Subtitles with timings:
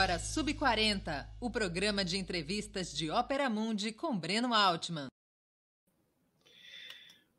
[0.00, 5.08] agora Sub40, o programa de entrevistas de Ópera Mundi com Breno Altman.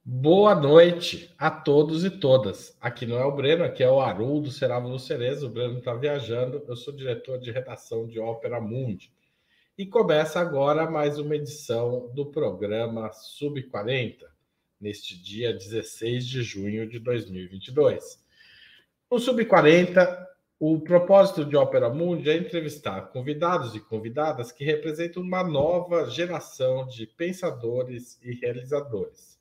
[0.05, 2.77] Boa noite a todos e todas.
[2.79, 5.47] Aqui não é o Breno, aqui é o Haroldo Serávulo Cerezo.
[5.47, 6.63] O Breno está viajando.
[6.67, 9.11] Eu sou diretor de redação de Ópera Mundi.
[9.75, 14.17] E começa agora mais uma edição do programa Sub40,
[14.79, 18.23] neste dia 16 de junho de 2022.
[19.09, 20.29] No Sub40,
[20.63, 26.85] o propósito de Ópera Mundi é entrevistar convidados e convidadas que representam uma nova geração
[26.85, 29.39] de pensadores e realizadores.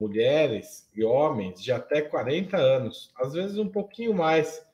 [0.00, 4.66] Mulheres e homens de até 40 anos, às vezes um pouquinho mais,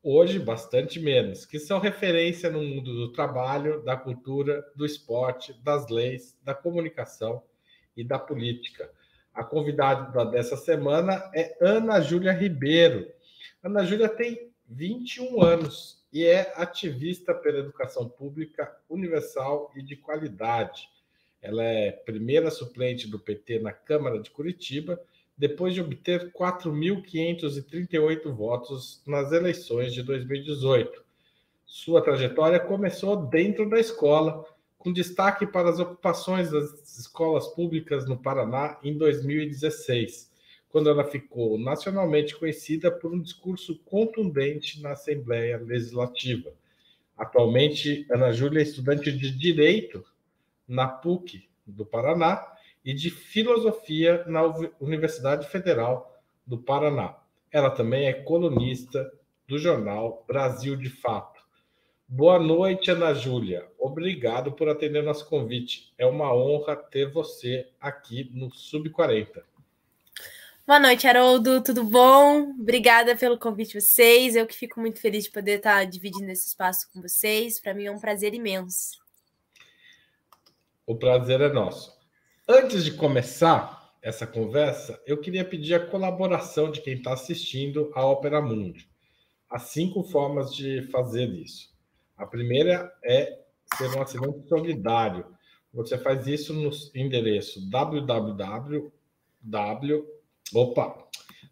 [0.00, 5.88] hoje bastante menos, que são referência no mundo do trabalho, da cultura, do esporte, das
[5.88, 7.42] leis, da comunicação
[7.96, 8.88] e da política.
[9.34, 13.10] A convidada dessa semana é Ana Júlia Ribeiro.
[13.60, 20.88] Ana Júlia tem 21 anos e é ativista pela educação pública universal e de qualidade.
[21.42, 25.02] Ela é primeira suplente do PT na Câmara de Curitiba,
[25.36, 31.02] depois de obter 4.538 votos nas eleições de 2018.
[31.66, 34.44] Sua trajetória começou dentro da escola,
[34.78, 40.29] com destaque para as ocupações das escolas públicas no Paraná em 2016
[40.70, 46.52] quando ela ficou nacionalmente conhecida por um discurso contundente na Assembleia Legislativa.
[47.18, 50.04] Atualmente, Ana Júlia é estudante de Direito
[50.66, 52.46] na PUC do Paraná
[52.84, 54.42] e de Filosofia na
[54.80, 57.16] Universidade Federal do Paraná.
[57.52, 59.12] Ela também é colunista
[59.46, 61.40] do jornal Brasil de Fato.
[62.08, 63.68] Boa noite, Ana Júlia.
[63.78, 65.92] Obrigado por atender nosso convite.
[65.98, 69.44] É uma honra ter você aqui no Sub 40.
[70.70, 71.60] Boa noite, Haroldo.
[71.60, 72.52] Tudo bom?
[72.52, 74.36] Obrigada pelo convite de vocês.
[74.36, 77.60] Eu que fico muito feliz de poder estar dividindo esse espaço com vocês.
[77.60, 79.00] Para mim é um prazer imenso.
[80.86, 81.98] O prazer é nosso.
[82.46, 88.06] Antes de começar essa conversa, eu queria pedir a colaboração de quem está assistindo a
[88.06, 88.88] Ópera Mundi.
[89.50, 91.74] Há cinco formas de fazer isso.
[92.16, 93.40] A primeira é
[93.76, 95.26] ser um assinante solidário.
[95.74, 99.00] Você faz isso no endereço www
[100.54, 100.96] Opa!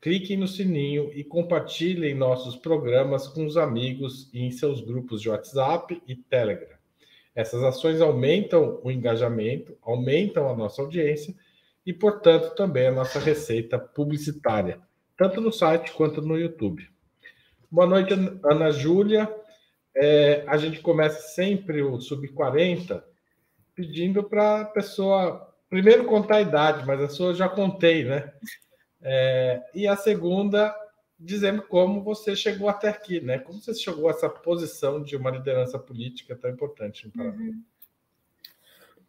[0.00, 5.28] cliquem no sininho e compartilhem nossos programas com os amigos e em seus grupos de
[5.28, 6.76] WhatsApp e Telegram.
[7.36, 11.32] Essas ações aumentam o engajamento, aumentam a nossa audiência
[11.84, 14.80] e, portanto, também a nossa receita publicitária,
[15.16, 16.88] tanto no site quanto no YouTube.
[17.70, 18.12] Boa noite,
[18.44, 19.32] Ana Júlia.
[19.94, 23.02] É, a gente começa sempre o Sub-40
[23.74, 28.32] pedindo para a pessoa, primeiro, contar a idade, mas a sua já contei, né?
[29.00, 30.74] É, e a segunda,
[31.18, 33.38] dizendo como você chegou até aqui, né?
[33.38, 37.36] Como você chegou a essa posição de uma liderança política tão importante no Paraná?
[37.36, 37.62] Uhum.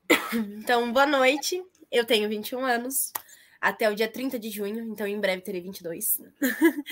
[0.57, 1.63] Então, boa noite.
[1.94, 3.14] Eu tenho 21 anos,
[3.62, 6.20] até o dia 30 de junho, então em breve terei 22.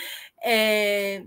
[0.43, 1.23] é,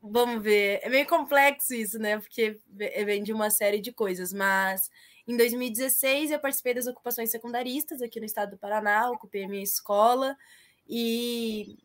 [0.00, 2.16] vamos ver, é meio complexo isso, né?
[2.16, 4.88] Porque vem de uma série de coisas, mas
[5.26, 9.64] em 2016 eu participei das ocupações secundaristas aqui no estado do Paraná, ocupei a minha
[9.64, 10.36] escola
[10.88, 11.76] e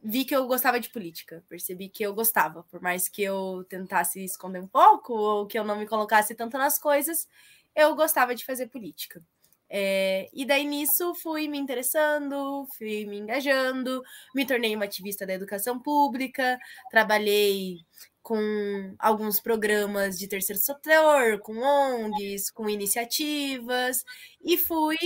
[0.00, 4.22] vi que eu gostava de política, percebi que eu gostava, por mais que eu tentasse
[4.22, 7.28] esconder um pouco ou que eu não me colocasse tanto nas coisas,
[7.74, 9.20] eu gostava de fazer política.
[9.68, 14.02] É, e daí nisso fui me interessando, fui me engajando,
[14.34, 16.58] me tornei uma ativista da educação pública,
[16.90, 17.78] trabalhei
[18.22, 24.02] com alguns programas de terceiro setor, com ONGs, com iniciativas,
[24.42, 24.96] e fui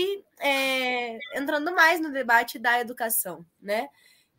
[0.40, 3.88] é, entrando mais no debate da educação, né?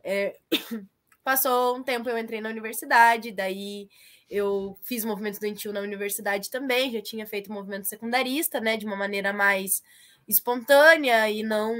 [0.01, 0.37] É,
[1.23, 3.89] passou um tempo, eu entrei na universidade, daí
[4.29, 8.95] eu fiz movimento estudantil na universidade também, já tinha feito movimento secundarista, né, de uma
[8.95, 9.81] maneira mais
[10.29, 11.75] espontânea e não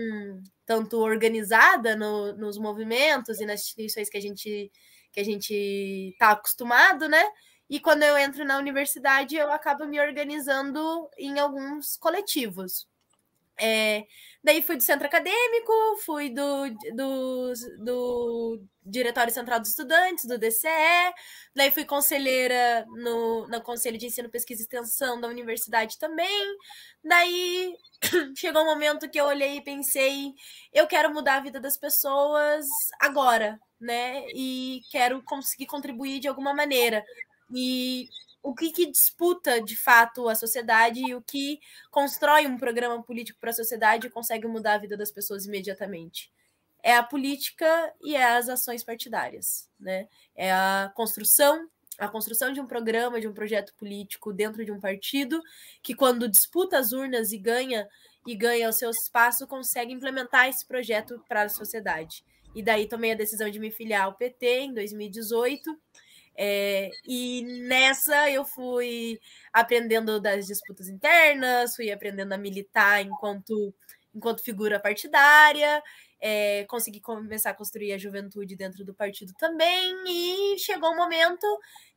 [0.66, 4.72] tanto organizada no, nos movimentos e nas instituições que a gente
[5.12, 5.54] que a gente
[6.14, 7.24] está acostumado, né?
[7.70, 12.88] E quando eu entro na universidade, eu acabo me organizando em alguns coletivos.
[13.60, 14.06] É,
[14.44, 15.74] daí fui do centro acadêmico,
[16.06, 17.54] fui do, do,
[17.84, 21.14] do Diretório Central dos Estudantes, do DCE,
[21.56, 26.58] daí fui conselheira no, no Conselho de Ensino, Pesquisa e Extensão da universidade também.
[27.04, 27.76] Daí
[28.36, 30.34] chegou um momento que eu olhei e pensei,
[30.74, 32.66] eu quero mudar a vida das pessoas
[33.00, 34.26] agora, né?
[34.34, 37.04] E quero conseguir contribuir de alguma maneira.
[37.54, 38.08] E
[38.42, 41.60] o que, que, disputa de fato a sociedade e o que
[41.92, 46.32] constrói um programa político para a sociedade e consegue mudar a vida das pessoas imediatamente.
[46.82, 50.08] É a política e é as ações partidárias, né?
[50.34, 54.80] É a construção, a construção de um programa, de um projeto político dentro de um
[54.80, 55.42] partido
[55.84, 57.88] que, quando disputa as urnas e ganha
[58.26, 62.24] e ganha o seu espaço, consegue implementar esse projeto para a sociedade.
[62.56, 65.78] E daí tomei a decisão de me filiar ao PT em 2018
[66.42, 69.20] é, e nessa eu fui
[69.52, 73.74] aprendendo das disputas internas, fui aprendendo a militar enquanto,
[74.16, 75.84] enquanto figura partidária,
[76.22, 81.46] é, consegui começar a construir a juventude dentro do partido também, e chegou um momento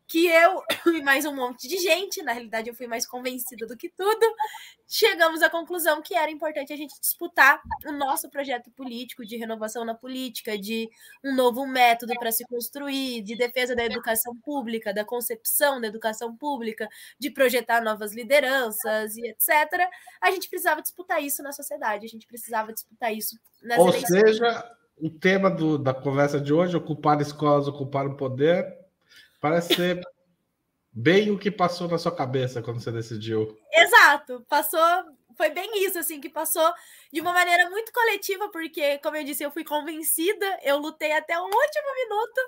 [0.07, 0.63] que eu
[0.95, 4.27] e mais um monte de gente, na realidade eu fui mais convencida do que tudo,
[4.87, 9.85] chegamos à conclusão que era importante a gente disputar o nosso projeto político de renovação
[9.85, 10.89] na política, de
[11.25, 16.37] um novo método para se construir, de defesa da educação pública, da concepção da educação
[16.37, 16.89] pública,
[17.19, 19.89] de projetar novas lideranças e etc.
[20.21, 24.09] A gente precisava disputar isso na sociedade, a gente precisava disputar isso nas Ou eleições.
[24.09, 28.82] seja, o tema do, da conversa de hoje, ocupar escolas, ocupar o poder,
[29.43, 30.01] Parece ser
[30.93, 33.59] bem o que passou na sua cabeça quando você decidiu.
[33.73, 34.81] Exato, passou,
[35.37, 36.73] foi bem isso, assim, que passou
[37.13, 41.37] de uma maneira muito coletiva, porque, como eu disse, eu fui convencida, eu lutei até
[41.37, 42.41] o último minuto,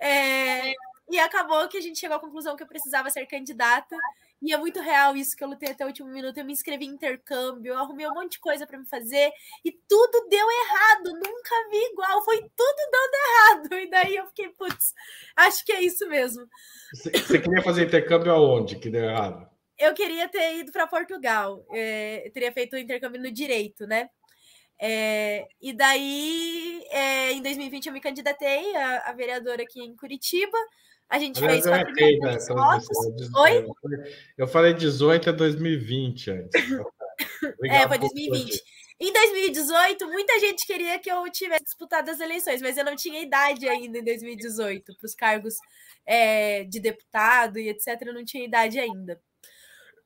[0.00, 0.72] é,
[1.10, 3.96] e acabou que a gente chegou à conclusão que eu precisava ser candidata.
[4.42, 6.36] E é muito real isso que eu lutei até o último minuto.
[6.36, 9.30] Eu me inscrevi em intercâmbio, eu arrumei um monte de coisa para me fazer
[9.64, 11.12] e tudo deu errado.
[11.14, 13.74] Nunca vi igual, foi tudo dando errado.
[13.74, 14.92] E daí eu fiquei, putz,
[15.36, 16.46] acho que é isso mesmo.
[16.92, 19.48] Você queria fazer intercâmbio aonde que deu errado?
[19.78, 21.64] Eu queria ter ido para Portugal.
[21.72, 24.10] É, teria feito o intercâmbio no direito, né?
[24.78, 30.58] É, e daí, é, em 2020, eu me candidatei a, a vereadora aqui em Curitiba.
[31.08, 33.34] A gente Aliás, fez 4 mil né, fotos.
[33.34, 33.66] Oi?
[34.36, 36.50] Eu falei 18 a 2020 antes.
[37.70, 38.62] é, foi 2020.
[38.98, 43.20] Em 2018, muita gente queria que eu tivesse disputado as eleições, mas eu não tinha
[43.20, 45.54] idade ainda em 2018 para os cargos
[46.06, 48.00] é, de deputado e etc.
[48.00, 49.20] Eu não tinha idade ainda.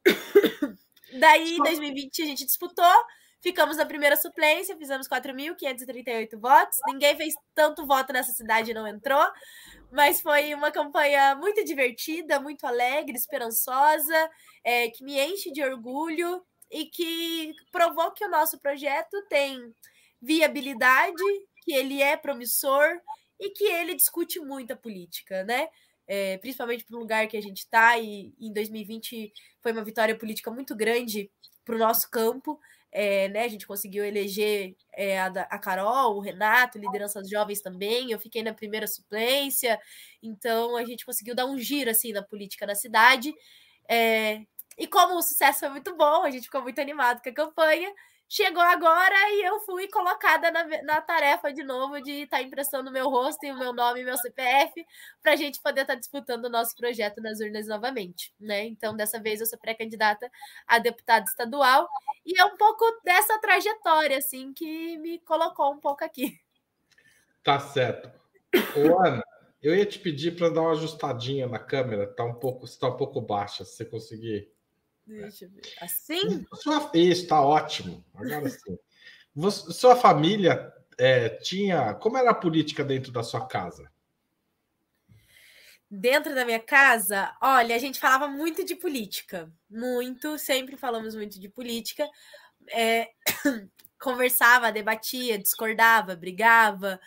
[1.18, 3.04] Daí, em 2020, a gente disputou,
[3.40, 6.78] ficamos na primeira suplência, fizemos 4.538 votos.
[6.86, 9.24] Ninguém fez tanto voto nessa cidade e não entrou.
[9.90, 14.30] Mas foi uma campanha muito divertida, muito alegre, esperançosa,
[14.62, 19.74] é, que me enche de orgulho e que provou que o nosso projeto tem
[20.22, 21.22] viabilidade,
[21.62, 22.86] que ele é promissor
[23.38, 25.68] e que ele discute muita política, né?
[26.06, 30.16] É, principalmente para o lugar que a gente está, e em 2020 foi uma vitória
[30.16, 31.30] política muito grande
[31.64, 32.60] para o nosso campo
[32.92, 38.10] é, né, a gente conseguiu eleger é, a, a, Carol, o Renato, lideranças jovens também.
[38.10, 39.78] Eu fiquei na primeira suplência,
[40.22, 43.32] então a gente conseguiu dar um giro assim na política na cidade.
[43.88, 44.42] É,
[44.76, 47.92] e como o sucesso foi muito bom, a gente ficou muito animado com a campanha
[48.30, 52.92] chegou agora e eu fui colocada na, na tarefa de novo de estar tá emprestando
[52.92, 54.86] meu rosto e o meu nome e meu CPF
[55.20, 58.64] para a gente poder estar tá disputando o nosso projeto nas urnas novamente, né?
[58.66, 60.30] Então, dessa vez eu sou pré-candidata
[60.64, 61.88] a deputada estadual
[62.24, 66.38] e é um pouco dessa trajetória, assim, que me colocou um pouco aqui.
[67.42, 68.12] Tá certo.
[68.76, 69.24] Ô, Ana,
[69.60, 72.96] eu ia te pedir para dar uma ajustadinha na câmera, tá um pouco, está um
[72.96, 74.52] pouco baixa, se você conseguir
[75.06, 75.62] Deixa eu ver.
[75.80, 76.46] Assim?
[76.54, 78.04] Sua, isso, está ótimo.
[78.14, 78.78] Agora sim.
[79.34, 81.94] Você, sua família é, tinha.
[81.94, 83.90] Como era a política dentro da sua casa?
[85.90, 89.52] Dentro da minha casa, olha, a gente falava muito de política.
[89.68, 92.08] Muito, sempre falamos muito de política.
[92.70, 93.08] É,
[94.00, 97.00] conversava, debatia, discordava, brigava.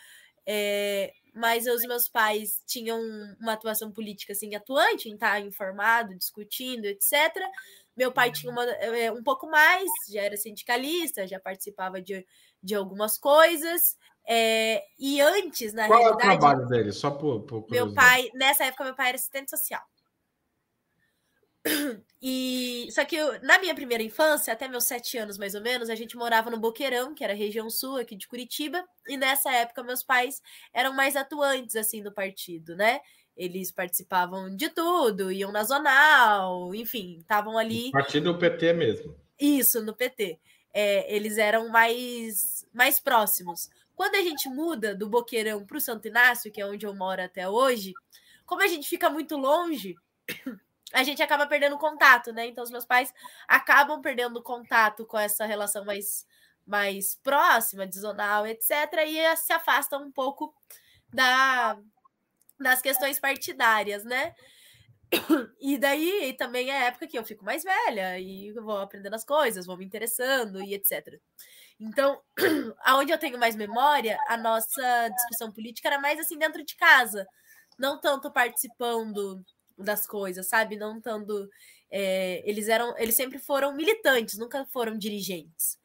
[0.46, 3.00] É, mas os meus pais tinham
[3.40, 7.12] uma atuação política assim atuante, em estar informado, discutindo, etc.
[7.96, 12.26] Meu pai tinha uma, é, um pouco mais, já era sindicalista, já participava de,
[12.62, 13.96] de algumas coisas.
[14.26, 16.22] É, e antes, na Qual realidade.
[16.22, 16.92] Qual é o trabalho dele?
[16.92, 17.42] Só por.
[17.42, 19.82] por meu pai, nessa época, meu pai era assistente social.
[22.20, 25.90] E só que eu, na minha primeira infância, até meus sete anos mais ou menos,
[25.90, 29.50] a gente morava no Boqueirão, que era a região sul aqui de Curitiba, e nessa
[29.52, 30.40] época meus pais
[30.72, 33.00] eram mais atuantes assim no partido, né?
[33.36, 37.90] Eles participavam de tudo, iam na zonal, enfim, estavam ali.
[37.90, 39.16] Partido do PT mesmo.
[39.38, 40.38] Isso, no PT.
[40.72, 43.68] É, eles eram mais, mais próximos.
[43.96, 47.22] Quando a gente muda do Boqueirão para o Santo Inácio, que é onde eu moro
[47.22, 47.92] até hoje,
[48.44, 49.94] como a gente fica muito longe,
[50.92, 52.46] a gente acaba perdendo contato, né?
[52.46, 53.12] Então, os meus pais
[53.46, 56.26] acabam perdendo contato com essa relação mais,
[56.66, 58.70] mais próxima, de zonal, etc.,
[59.06, 60.54] e se afastam um pouco
[61.12, 61.78] da,
[62.64, 64.34] das questões partidárias, né?
[65.60, 69.24] E daí também é a época que eu fico mais velha e vou aprendendo as
[69.24, 71.20] coisas, vou me interessando e etc.
[71.78, 72.20] Então,
[72.84, 77.26] aonde eu tenho mais memória, a nossa discussão política era mais assim dentro de casa,
[77.78, 79.44] não tanto participando
[79.78, 80.76] das coisas, sabe?
[80.76, 81.48] Não tanto.
[81.90, 85.78] É, eles eram, eles sempre foram militantes, nunca foram dirigentes.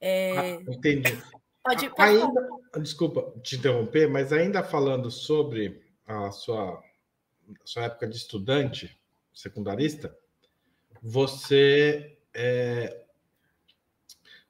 [0.00, 0.38] É...
[0.38, 1.20] Ah, entendi.
[1.64, 2.48] Pode, pode ainda,
[2.80, 8.98] desculpa te interromper, mas ainda falando sobre a sua, a sua época de estudante
[9.32, 10.16] secundarista,
[11.02, 13.04] você é,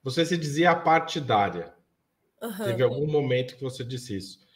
[0.02, 1.74] você se dizia partidária.
[2.40, 2.64] Uhum.
[2.64, 4.46] Teve algum momento que você disse isso.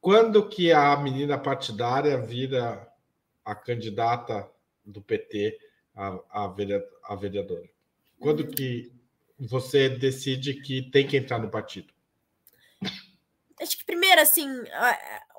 [0.00, 2.90] Quando que a menina partidária vira
[3.44, 4.50] a candidata
[4.84, 5.58] do PT
[5.94, 6.18] a,
[7.04, 7.68] a vereadora?
[8.18, 8.50] Quando uhum.
[8.50, 8.92] que
[9.38, 11.92] você decide que tem que entrar no partido?
[13.60, 14.48] Acho que primeiro, assim,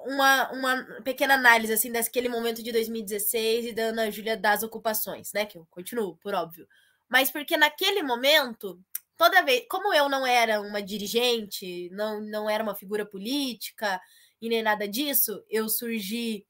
[0.06, 5.32] uma, uma pequena análise assim daquele momento de 2016 e da Ana Júlia das ocupações,
[5.34, 5.46] né?
[5.46, 6.68] Que eu continuo, por óbvio.
[7.10, 8.80] Mas porque naquele momento,
[9.18, 14.02] toda vez, como eu não era uma dirigente, não, não era uma figura política
[14.42, 16.46] e nem nada disso, eu surgi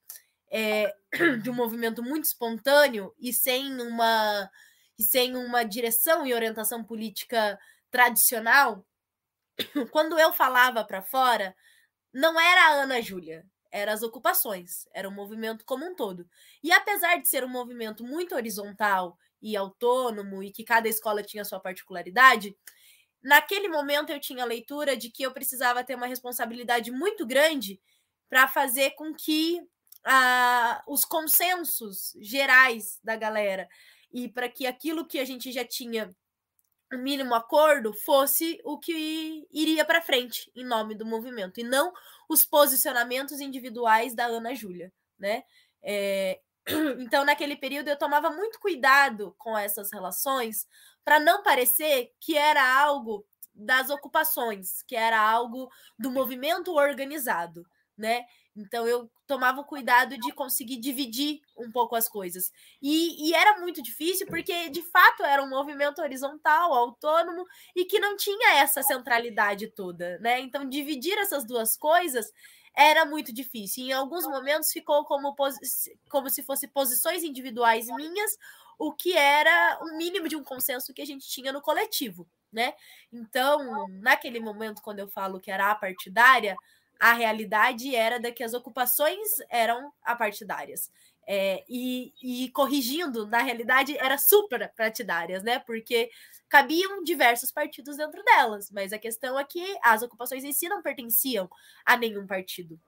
[0.52, 0.94] é,
[1.42, 4.50] de um movimento muito espontâneo e sem uma
[4.98, 8.86] e sem uma direção e orientação política tradicional,
[9.92, 11.56] quando eu falava para fora,
[12.14, 16.30] não era a Ana Júlia, eram as ocupações, era o movimento como um todo.
[16.62, 21.44] E apesar de ser um movimento muito horizontal e autônomo e que cada escola tinha
[21.44, 22.56] sua particularidade,
[23.22, 27.82] naquele momento eu tinha a leitura de que eu precisava ter uma responsabilidade muito grande
[28.30, 29.60] para fazer com que
[30.86, 33.68] os consensos gerais da galera
[34.12, 36.14] e para que aquilo que a gente já tinha
[37.00, 41.94] mínimo acordo fosse o que iria para frente em nome do movimento e não
[42.28, 45.44] os posicionamentos individuais da Ana Júlia, né?
[45.82, 46.40] É,
[47.00, 50.68] então, naquele período, eu tomava muito cuidado com essas relações
[51.04, 55.70] para não parecer que era algo das ocupações, que era algo
[56.00, 57.66] do movimento organizado,
[57.98, 58.26] né?
[58.56, 62.52] Então eu tomava o cuidado de conseguir dividir um pouco as coisas.
[62.82, 67.46] E, e, era muito difícil, porque de fato era um movimento horizontal, autônomo,
[67.76, 70.40] e que não tinha essa centralidade toda, né?
[70.40, 72.32] Então, dividir essas duas coisas
[72.76, 73.86] era muito difícil.
[73.86, 75.36] Em alguns momentos ficou como,
[76.10, 78.38] como se fossem posições individuais minhas,
[78.78, 82.74] o que era o mínimo de um consenso que a gente tinha no coletivo, né?
[83.12, 86.56] Então, naquele momento, quando eu falo que era a partidária,
[87.04, 90.90] a realidade era de que as ocupações eram apartidárias.
[91.28, 95.60] É, e, e, corrigindo, na realidade, era super partidárias, né?
[95.60, 96.10] Porque
[96.48, 100.82] cabiam diversos partidos dentro delas, mas a questão é que as ocupações em si não
[100.82, 101.50] pertenciam
[101.86, 102.80] a nenhum partido.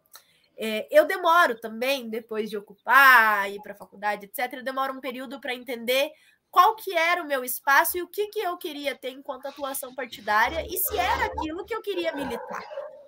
[0.58, 5.02] É, eu demoro também, depois de ocupar, ir para a faculdade, etc., eu demoro um
[5.02, 6.10] período para entender
[6.50, 9.94] qual que era o meu espaço e o que, que eu queria ter enquanto atuação
[9.94, 12.64] partidária e se era aquilo que eu queria militar.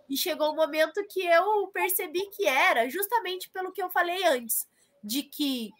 [0.09, 4.23] E chegou o um momento que eu percebi que era, justamente pelo que eu falei
[4.25, 4.67] antes,
[5.03, 5.71] de que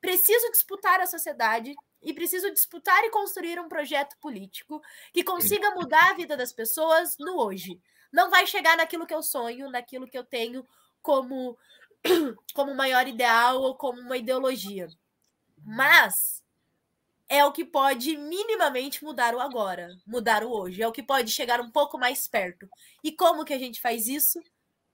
[0.00, 6.10] preciso disputar a sociedade e preciso disputar e construir um projeto político que consiga mudar
[6.10, 7.80] a vida das pessoas no hoje.
[8.12, 10.66] Não vai chegar naquilo que eu sonho, naquilo que eu tenho
[11.02, 11.56] como
[12.54, 14.88] como maior ideal ou como uma ideologia.
[15.64, 16.43] Mas
[17.28, 21.30] é o que pode minimamente mudar o agora, mudar o hoje, é o que pode
[21.30, 22.68] chegar um pouco mais perto.
[23.02, 24.42] E como que a gente faz isso?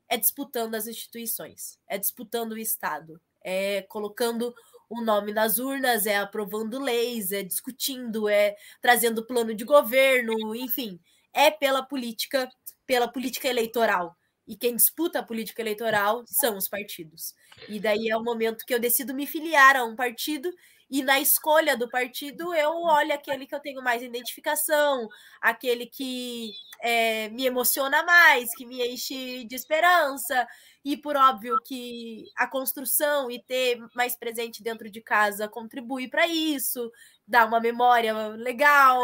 [0.09, 4.55] É disputando as instituições, é disputando o Estado, é colocando
[4.89, 10.99] o nome nas urnas, é aprovando leis, é discutindo, é trazendo plano de governo, enfim,
[11.33, 12.51] é pela política,
[12.87, 14.17] pela política eleitoral.
[14.49, 17.35] E quem disputa a política eleitoral são os partidos.
[17.69, 20.51] E daí é o momento que eu decido me filiar a um partido
[20.91, 25.09] E na escolha do partido, eu olho aquele que eu tenho mais identificação,
[25.41, 30.47] aquele que é, me emociona mais, que me enche de esperança.
[30.85, 36.27] E por óbvio que a construção e ter mais presente dentro de casa contribui para
[36.27, 36.91] isso,
[37.27, 38.99] dá uma memória legal.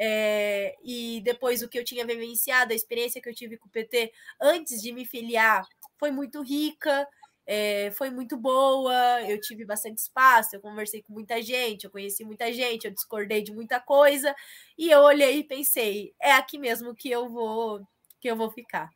[0.00, 3.72] É, e depois o que eu tinha vivenciado, a experiência que eu tive com o
[3.72, 5.66] PT antes de me filiar
[5.98, 7.06] foi muito rica
[7.50, 12.22] é, foi muito boa, eu tive bastante espaço, eu conversei com muita gente, eu conheci
[12.22, 14.36] muita gente, eu discordei de muita coisa,
[14.76, 17.80] e eu olhei e pensei, é aqui mesmo que eu vou
[18.20, 18.90] que eu vou ficar.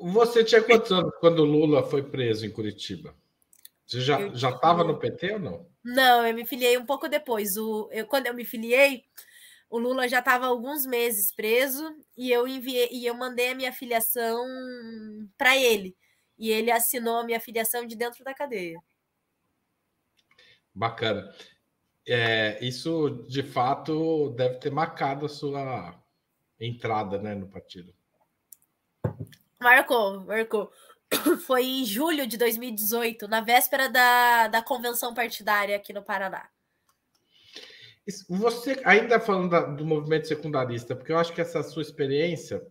[0.00, 3.14] Você tinha quantos anos quando o Lula foi preso em Curitiba?
[3.84, 5.66] Você já estava no PT ou não?
[5.84, 7.56] Não, eu me filiei um pouco depois.
[7.56, 9.02] O, eu, quando eu me filiei,
[9.68, 13.72] o Lula já estava alguns meses preso e eu enviei e eu mandei a minha
[13.72, 14.46] filiação
[15.36, 15.96] para ele
[16.38, 18.80] e ele assinou a minha filiação de dentro da cadeia.
[20.74, 21.34] Bacana.
[22.06, 26.00] É, isso, de fato, deve ter marcado a sua
[26.58, 27.92] entrada né, no partido.
[29.60, 30.72] Marcou, marcou.
[31.46, 36.48] Foi em julho de 2018, na véspera da, da convenção partidária aqui no Paraná.
[38.28, 42.62] Você, ainda falando da, do movimento secundarista, porque eu acho que essa sua experiência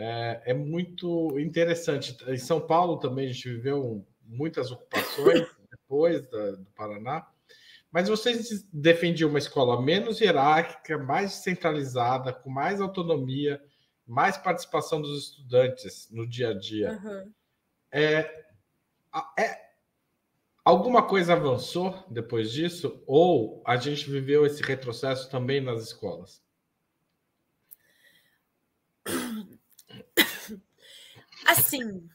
[0.00, 2.16] é, é, muito interessante.
[2.26, 7.26] Em São Paulo também a gente viveu muitas ocupações depois da, do Paraná,
[7.92, 13.60] mas vocês defendiam uma escola menos hierárquica, mais centralizada, com mais autonomia,
[14.06, 16.92] mais participação dos estudantes no dia a dia.
[16.92, 17.32] Uhum.
[17.92, 18.44] É,
[19.38, 19.70] é,
[20.64, 23.02] alguma coisa avançou depois disso?
[23.06, 26.42] Ou a gente viveu esse retrocesso também nas escolas?
[31.46, 32.08] Assim,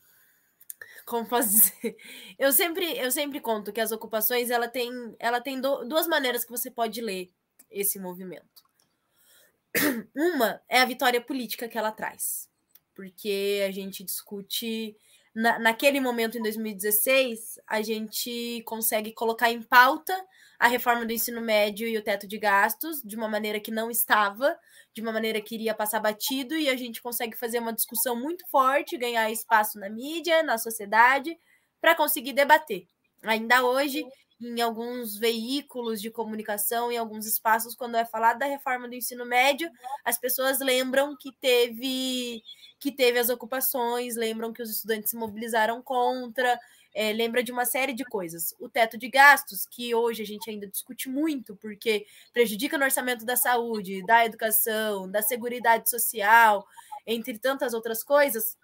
[1.06, 1.98] como posso dizer?
[2.38, 6.44] Eu sempre, eu sempre conto que as ocupações ela tem, ela tem do, duas maneiras
[6.44, 7.32] que você pode ler
[7.70, 8.64] esse movimento.
[10.16, 12.50] Uma é a vitória política que ela traz,
[12.94, 14.98] porque a gente discute
[15.36, 20.14] na, naquele momento em 2016 a gente consegue colocar em pauta
[20.58, 23.92] a reforma do ensino médio e o teto de gastos de uma maneira que não
[23.92, 24.58] estava,
[24.96, 28.50] de uma maneira que iria passar batido, e a gente consegue fazer uma discussão muito
[28.50, 31.38] forte, ganhar espaço na mídia, na sociedade,
[31.82, 32.88] para conseguir debater.
[33.22, 34.06] Ainda hoje,
[34.42, 39.26] em alguns veículos de comunicação, em alguns espaços, quando é falado da reforma do ensino
[39.26, 39.70] médio,
[40.06, 42.42] as pessoas lembram que teve
[42.80, 46.60] que teve as ocupações, lembram que os estudantes se mobilizaram contra,
[46.96, 48.56] é, lembra de uma série de coisas.
[48.58, 53.26] O teto de gastos, que hoje a gente ainda discute muito, porque prejudica no orçamento
[53.26, 56.66] da saúde, da educação, da seguridade social,
[57.06, 58.58] entre tantas outras coisas.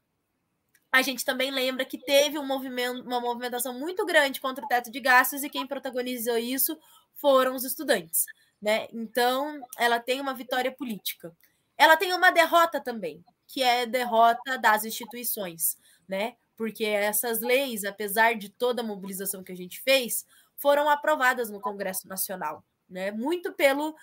[0.89, 4.89] A gente também lembra que teve um movimento, uma movimentação muito grande contra o teto
[4.89, 6.77] de gastos e quem protagonizou isso
[7.15, 8.25] foram os estudantes.
[8.61, 8.87] Né?
[8.93, 11.35] Então, ela tem uma vitória política.
[11.77, 16.35] Ela tem uma derrota também, que é a derrota das instituições, né?
[16.61, 21.59] Porque essas leis, apesar de toda a mobilização que a gente fez, foram aprovadas no
[21.59, 23.09] Congresso Nacional, né?
[23.09, 23.95] Muito pelo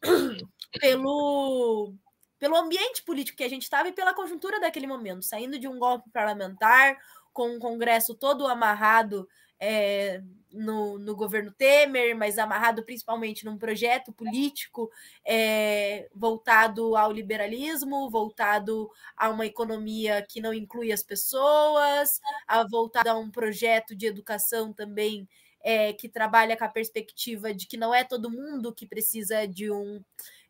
[0.80, 1.92] pelo
[2.38, 5.78] pelo ambiente político que a gente estava e pela conjuntura daquele momento, saindo de um
[5.78, 6.96] golpe parlamentar,
[7.30, 9.28] com um Congresso todo amarrado
[9.60, 14.90] é, no, no, governo Temer, mas amarrado principalmente num projeto político
[15.24, 23.10] é, voltado ao liberalismo, voltado a uma economia que não inclui as pessoas, a, voltado
[23.10, 25.28] a um projeto de educação também
[25.60, 29.70] é, que trabalha com a perspectiva de que não é todo mundo que precisa de
[29.70, 30.02] um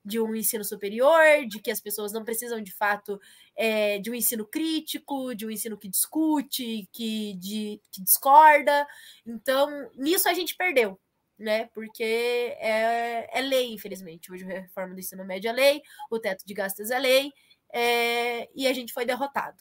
[0.09, 3.21] de um ensino superior, de que as pessoas não precisam de fato
[3.55, 8.87] é, de um ensino crítico, de um ensino que discute, que, de, que discorda.
[9.27, 10.99] Então, nisso a gente perdeu,
[11.39, 11.67] né?
[11.75, 12.03] Porque
[12.59, 14.33] é, é lei, infelizmente.
[14.33, 17.31] Hoje a reforma do ensino médio é lei, o teto de gastos é lei,
[17.71, 19.59] é, e a gente foi derrotado.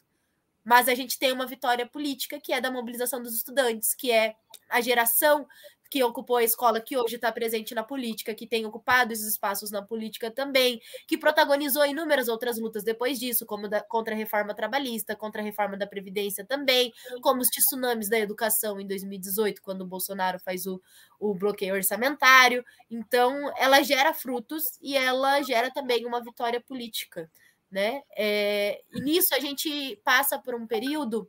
[0.63, 4.35] Mas a gente tem uma vitória política que é da mobilização dos estudantes, que é
[4.69, 5.47] a geração
[5.89, 9.71] que ocupou a escola, que hoje está presente na política, que tem ocupado esses espaços
[9.71, 14.53] na política também, que protagonizou inúmeras outras lutas depois disso, como da, contra a reforma
[14.53, 19.81] trabalhista, contra a reforma da Previdência também, como os tsunamis da educação em 2018, quando
[19.81, 20.81] o Bolsonaro faz o,
[21.19, 22.63] o bloqueio orçamentário.
[22.89, 27.29] Então, ela gera frutos e ela gera também uma vitória política.
[27.69, 28.01] Né?
[28.17, 31.27] É, e nisso a gente passa por um período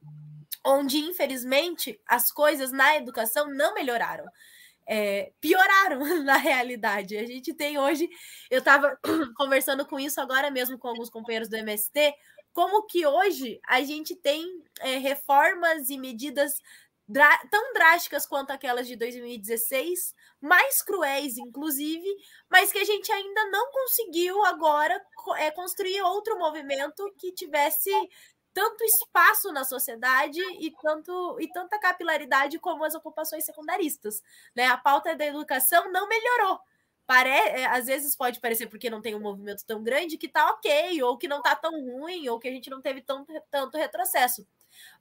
[0.64, 4.24] onde, infelizmente, as coisas na educação não melhoraram.
[4.86, 7.16] É, pioraram na realidade.
[7.16, 8.08] A gente tem hoje,
[8.50, 8.98] eu estava
[9.36, 12.14] conversando com isso agora mesmo com alguns companheiros do MST,
[12.52, 14.44] como que hoje a gente tem
[14.80, 16.54] é, reformas e medidas
[17.50, 22.06] tão drásticas quanto aquelas de 2016, mais cruéis, inclusive,
[22.50, 25.00] mas que a gente ainda não conseguiu agora
[25.38, 27.90] é, construir outro movimento que tivesse
[28.52, 34.22] tanto espaço na sociedade e, tanto, e tanta capilaridade como as ocupações secundaristas.
[34.54, 34.66] Né?
[34.66, 36.58] A pauta da educação não melhorou.
[37.06, 37.30] Pare...
[37.30, 41.02] É, às vezes pode parecer porque não tem um movimento tão grande que tá ok,
[41.02, 44.46] ou que não tá tão ruim, ou que a gente não teve tanto, tanto retrocesso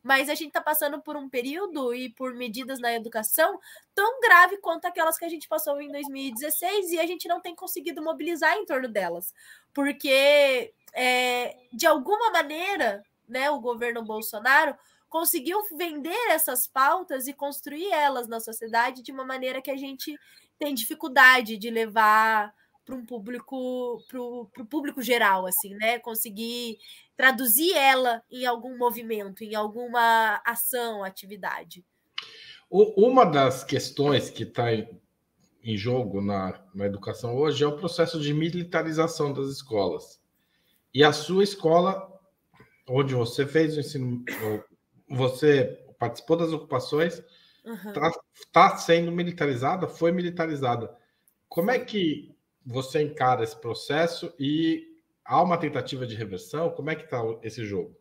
[0.01, 3.59] mas a gente está passando por um período e por medidas na educação
[3.93, 7.55] tão grave quanto aquelas que a gente passou em 2016 e a gente não tem
[7.55, 9.33] conseguido mobilizar em torno delas,
[9.73, 14.75] porque é, de alguma maneira, né, o governo Bolsonaro
[15.09, 20.17] conseguiu vender essas pautas e construir elas na sociedade de uma maneira que a gente
[20.59, 22.53] tem dificuldade de levar
[22.85, 25.99] para um público para o público geral assim né?
[25.99, 26.77] Conseguir
[27.15, 31.85] traduzir ela em algum movimento em alguma ação atividade.
[32.69, 34.67] Uma das questões que está
[35.67, 40.19] em jogo na, na educação hoje é o processo de militarização das escolas.
[40.93, 42.06] E a sua escola
[42.87, 44.23] onde você fez o ensino
[45.09, 47.21] você participou das ocupações
[47.87, 48.13] está uhum.
[48.51, 50.95] tá sendo militarizada foi militarizada
[51.49, 54.85] como é que você encara esse processo e
[55.23, 56.69] há uma tentativa de reversão?
[56.71, 57.97] Como é que está esse jogo?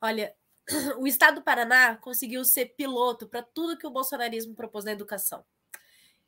[0.00, 0.34] Olha,
[0.98, 5.44] o Estado do Paraná conseguiu ser piloto para tudo que o bolsonarismo propôs na educação.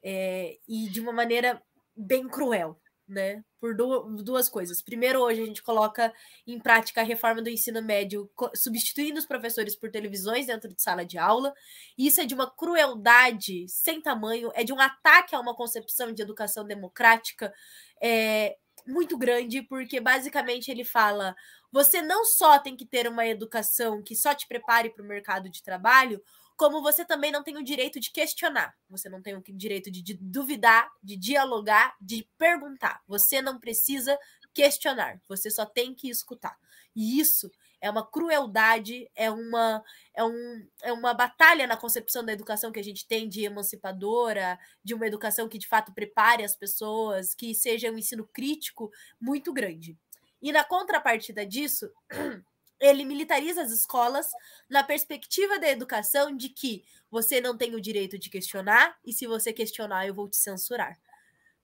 [0.03, 1.61] É, e de uma maneira
[1.97, 3.43] bem cruel né?
[3.59, 4.83] Por duas coisas.
[4.83, 6.13] Primeiro, hoje a gente coloca
[6.47, 11.05] em prática a reforma do ensino médio, substituindo os professores por televisões dentro de sala
[11.05, 11.55] de aula.
[11.97, 16.23] Isso é de uma crueldade sem tamanho, é de um ataque a uma concepção de
[16.23, 17.53] educação democrática
[18.01, 21.35] é, muito grande, porque basicamente ele fala:
[21.73, 25.49] você não só tem que ter uma educação que só te prepare para o mercado
[25.51, 26.23] de trabalho,
[26.59, 30.15] como você também não tem o direito de questionar, você não tem o direito de,
[30.15, 33.01] duvidar, de dialogar, de perguntar.
[33.07, 34.19] Você não precisa
[34.53, 36.59] questionar, você só tem que escutar.
[36.97, 37.49] E isso
[37.81, 42.81] é uma crueldade, é uma, é, um, é uma batalha na concepção da educação que
[42.81, 47.55] a gente tem de emancipadora, de uma educação que de fato prepare as pessoas, que
[47.55, 48.91] seja um ensino crítico
[49.21, 49.97] muito grande.
[50.43, 51.89] E na contrapartida disso,
[52.81, 54.29] ele militariza as escolas
[54.69, 59.27] na perspectiva da educação de que você não tem o direito de questionar e se
[59.27, 60.99] você questionar eu vou te censurar,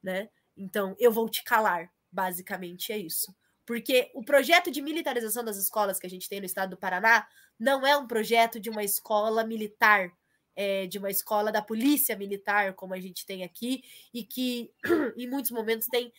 [0.03, 0.29] né?
[0.57, 3.35] Então eu vou te calar, basicamente é isso.
[3.66, 7.27] Porque o projeto de militarização das escolas que a gente tem no estado do Paraná
[7.59, 10.12] não é um projeto de uma escola militar,
[10.55, 14.70] é, de uma escola da polícia militar, como a gente tem aqui, e que
[15.16, 16.12] em muitos momentos tem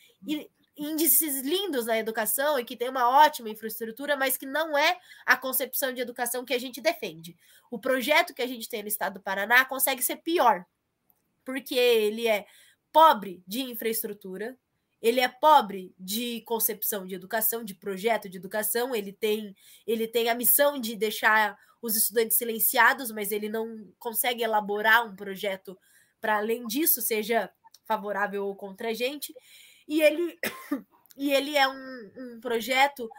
[0.77, 5.37] índices lindos na educação e que tem uma ótima infraestrutura, mas que não é a
[5.37, 7.35] concepção de educação que a gente defende.
[7.71, 10.65] O projeto que a gente tem no estado do Paraná consegue ser pior,
[11.43, 12.45] porque ele é
[12.91, 14.57] pobre de infraestrutura,
[15.01, 20.29] ele é pobre de concepção de educação, de projeto de educação, ele tem, ele tem
[20.29, 25.77] a missão de deixar os estudantes silenciados, mas ele não consegue elaborar um projeto
[26.19, 27.51] para além disso seja
[27.85, 29.33] favorável ou contra a gente.
[29.87, 30.39] E ele,
[31.17, 33.09] e ele é um, um projeto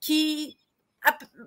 [0.00, 0.56] que,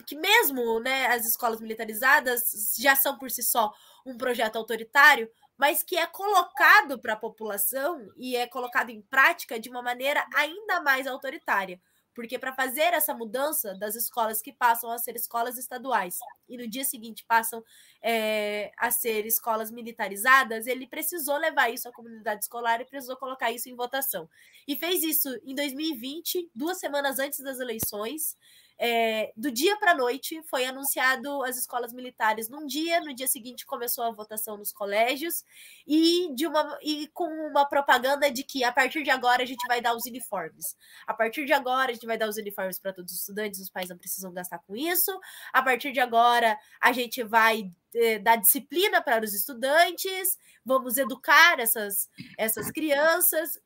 [0.05, 3.71] que mesmo né, as escolas militarizadas já são por si só
[4.05, 9.59] um projeto autoritário, mas que é colocado para a população e é colocado em prática
[9.59, 11.81] de uma maneira ainda mais autoritária.
[12.17, 16.17] Porque para fazer essa mudança das escolas que passam a ser escolas estaduais
[16.49, 17.63] e no dia seguinte passam
[18.01, 23.51] é, a ser escolas militarizadas, ele precisou levar isso à comunidade escolar e precisou colocar
[23.51, 24.27] isso em votação.
[24.67, 28.35] E fez isso em 2020, duas semanas antes das eleições.
[28.79, 33.27] É, do dia para a noite foi anunciado as escolas militares num dia, no dia
[33.27, 35.43] seguinte começou a votação nos colégios
[35.87, 39.65] e de uma e com uma propaganda de que a partir de agora a gente
[39.67, 40.75] vai dar os uniformes.
[41.07, 43.69] A partir de agora a gente vai dar os uniformes para todos os estudantes, os
[43.69, 45.19] pais não precisam gastar com isso.
[45.51, 51.59] A partir de agora a gente vai é, dar disciplina para os estudantes, vamos educar
[51.59, 53.59] essas essas crianças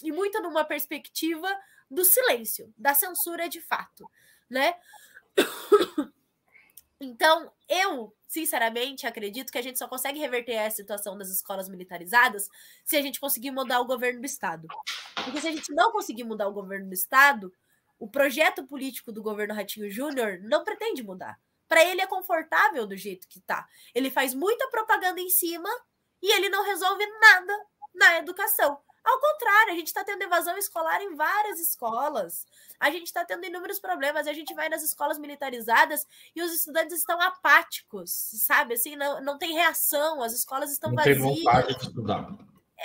[0.00, 1.48] e muito numa perspectiva
[1.90, 4.08] do silêncio, da censura de fato
[4.54, 4.74] né?
[7.00, 12.48] Então, eu, sinceramente, acredito que a gente só consegue reverter a situação das escolas militarizadas
[12.82, 14.66] se a gente conseguir mudar o governo do Estado.
[15.14, 17.52] Porque se a gente não conseguir mudar o governo do Estado,
[17.98, 21.38] o projeto político do governo Ratinho Júnior não pretende mudar.
[21.68, 23.66] Para ele é confortável do jeito que tá.
[23.94, 25.68] Ele faz muita propaganda em cima
[26.22, 28.78] e ele não resolve nada na educação.
[29.04, 32.46] Ao contrário, a gente está tendo evasão escolar em várias escolas.
[32.80, 34.26] A gente está tendo inúmeros problemas.
[34.26, 38.74] A gente vai nas escolas militarizadas e os estudantes estão apáticos, sabe?
[38.74, 41.18] Assim, não, não tem reação, as escolas estão não vazias.
[41.18, 42.28] Tem vontade de estudar.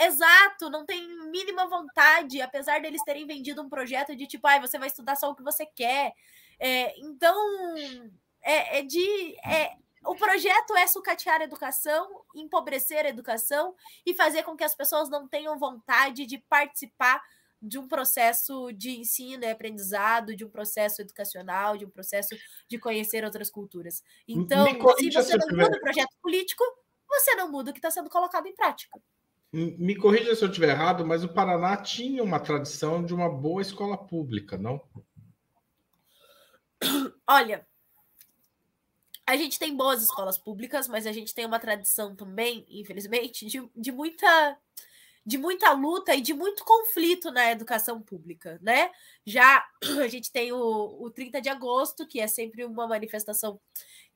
[0.02, 4.78] Exato, não tem mínima vontade, apesar deles terem vendido um projeto de tipo, ah, você
[4.78, 6.14] vai estudar só o que você quer.
[6.60, 7.36] É, então,
[8.42, 9.36] é, é de.
[9.46, 14.76] É, o projeto é sucatear a educação, empobrecer a educação e fazer com que as
[14.76, 17.22] pessoas não tenham vontade de participar
[17.62, 22.36] de um processo de ensino e aprendizado, de um processo educacional, de um processo
[22.68, 24.02] de conhecer outras culturas.
[24.28, 24.66] Então,
[24.98, 26.64] se você não muda o projeto político,
[27.08, 29.00] você não muda o que está sendo colocado em prática.
[29.52, 33.62] Me corrija se eu estiver errado, mas o Paraná tinha uma tradição de uma boa
[33.62, 34.80] escola pública, não?
[37.28, 37.68] Olha,
[39.30, 43.62] a gente tem boas escolas públicas, mas a gente tem uma tradição também, infelizmente, de,
[43.76, 44.58] de muita
[45.26, 48.90] de muita luta e de muito conflito na educação pública, né?
[49.24, 49.64] Já
[50.04, 50.58] a gente tem o,
[51.00, 53.60] o 30 de agosto, que é sempre uma manifestação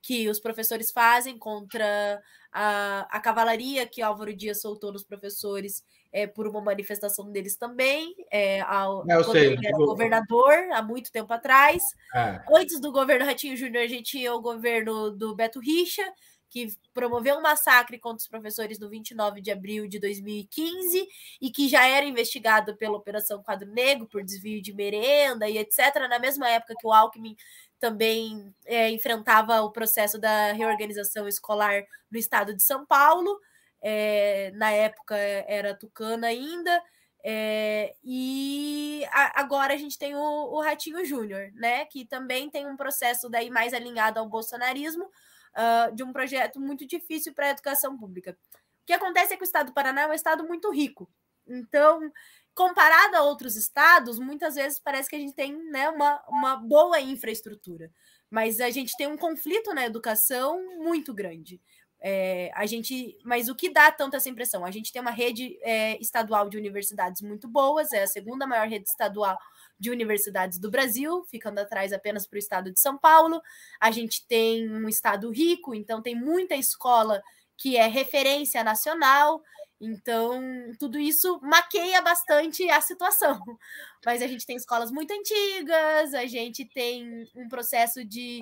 [0.01, 2.19] que os professores fazem contra
[2.51, 8.15] a, a cavalaria que Álvaro Dias soltou nos professores é, por uma manifestação deles também,
[8.31, 11.83] é, ao, é, quando sei, ele era governador, há muito tempo atrás.
[12.15, 12.39] É.
[12.55, 16.03] Antes do governo Ratinho Júnior, a gente tinha o governo do Beto Richa,
[16.51, 21.07] que promoveu um massacre contra os professores no 29 de abril de 2015
[21.41, 25.79] e que já era investigado pela Operação Quadro Negro por desvio de merenda e etc.
[26.07, 27.35] Na mesma época que o Alckmin
[27.79, 33.35] também é, enfrentava o processo da reorganização escolar no estado de São Paulo
[33.83, 36.81] é, na época era Tucana ainda,
[37.25, 41.85] é, e a, agora a gente tem o, o Ratinho Júnior, né?
[41.85, 46.85] Que também tem um processo daí mais alinhado ao bolsonarismo, uh, de um projeto muito
[46.85, 48.37] difícil para a educação pública.
[48.81, 51.09] O que acontece é que o estado do Paraná é um estado muito rico.
[51.47, 52.11] Então,
[52.53, 56.99] comparado a outros estados, muitas vezes parece que a gente tem né, uma, uma boa
[56.99, 57.89] infraestrutura.
[58.29, 61.61] Mas a gente tem um conflito na educação muito grande.
[62.05, 64.65] É, a gente, mas o que dá tanto essa impressão?
[64.65, 68.67] A gente tem uma rede é, estadual de universidades muito boas, é a segunda maior
[68.67, 69.37] rede estadual
[69.79, 73.41] de universidades do Brasil, ficando atrás apenas para o estado de São Paulo.
[73.79, 77.23] A gente tem um estado rico, então tem muita escola
[77.55, 79.41] que é referência nacional.
[79.85, 80.41] Então,
[80.79, 83.37] tudo isso maqueia bastante a situação.
[84.05, 88.39] Mas a gente tem escolas muito antigas, a gente tem um processo de,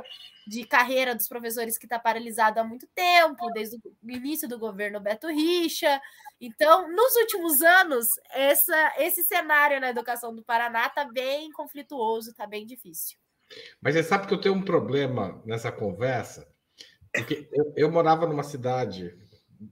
[0.47, 4.99] de carreira dos professores que está paralisado há muito tempo, desde o início do governo
[4.99, 5.99] Beto Richa.
[6.39, 12.45] Então, nos últimos anos, essa, esse cenário na educação do Paraná está bem conflituoso, está
[12.45, 13.17] bem difícil.
[13.81, 16.47] Mas você sabe que eu tenho um problema nessa conversa,
[17.11, 19.19] porque eu, eu morava numa cidade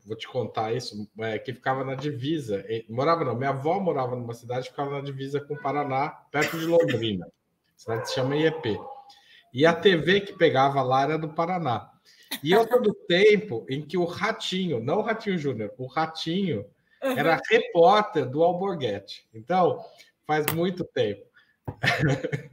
[0.05, 2.63] vou te contar isso, é, que ficava na divisa.
[2.87, 6.59] Morava não, minha avó morava numa cidade que ficava na divisa com o Paraná, perto
[6.59, 7.25] de Londrina.
[7.25, 8.79] A cidade se chama IEP.
[9.53, 11.89] E a TV que pegava lá era do Paraná.
[12.43, 16.65] E eu do tempo em que o Ratinho, não o Ratinho Júnior, o Ratinho
[17.01, 19.27] era repórter do Alborguete.
[19.33, 19.83] Então,
[20.27, 21.25] faz muito tempo.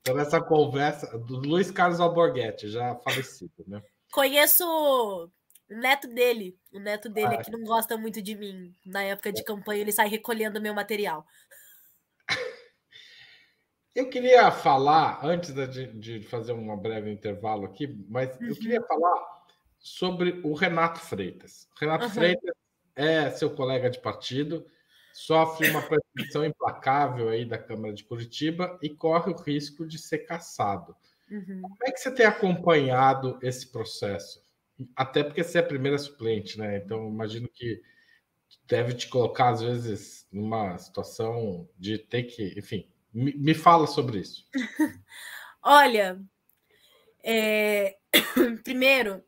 [0.00, 3.82] então, nessa conversa do Luiz Carlos Alborguete, já falecido, né?
[4.12, 5.28] Conheço
[5.74, 8.74] neto dele, o neto dele ah, é que não gosta muito de mim.
[8.84, 11.26] Na época de campanha, ele sai recolhendo meu material.
[13.94, 18.48] Eu queria falar, antes de, de fazer um breve intervalo aqui, mas uhum.
[18.48, 19.36] eu queria falar
[19.78, 21.66] sobre o Renato Freitas.
[21.74, 22.10] O Renato uhum.
[22.10, 22.54] Freitas
[22.94, 24.66] é seu colega de partido,
[25.14, 30.18] sofre uma perseguição implacável aí da Câmara de Curitiba e corre o risco de ser
[30.18, 30.94] caçado.
[31.30, 31.62] Uhum.
[31.62, 34.45] Como é que você tem acompanhado esse processo?
[34.94, 36.78] Até porque você é a primeira suplente, né?
[36.78, 37.82] Então, imagino que
[38.66, 42.54] deve te colocar, às vezes, numa situação de ter que.
[42.58, 44.46] Enfim, me, fala sobre isso.
[45.62, 46.20] Olha,
[47.24, 47.96] é...
[48.62, 49.24] primeiro,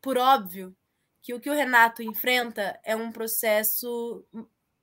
[0.00, 0.76] por óbvio,
[1.22, 4.26] que o que o Renato enfrenta é um processo,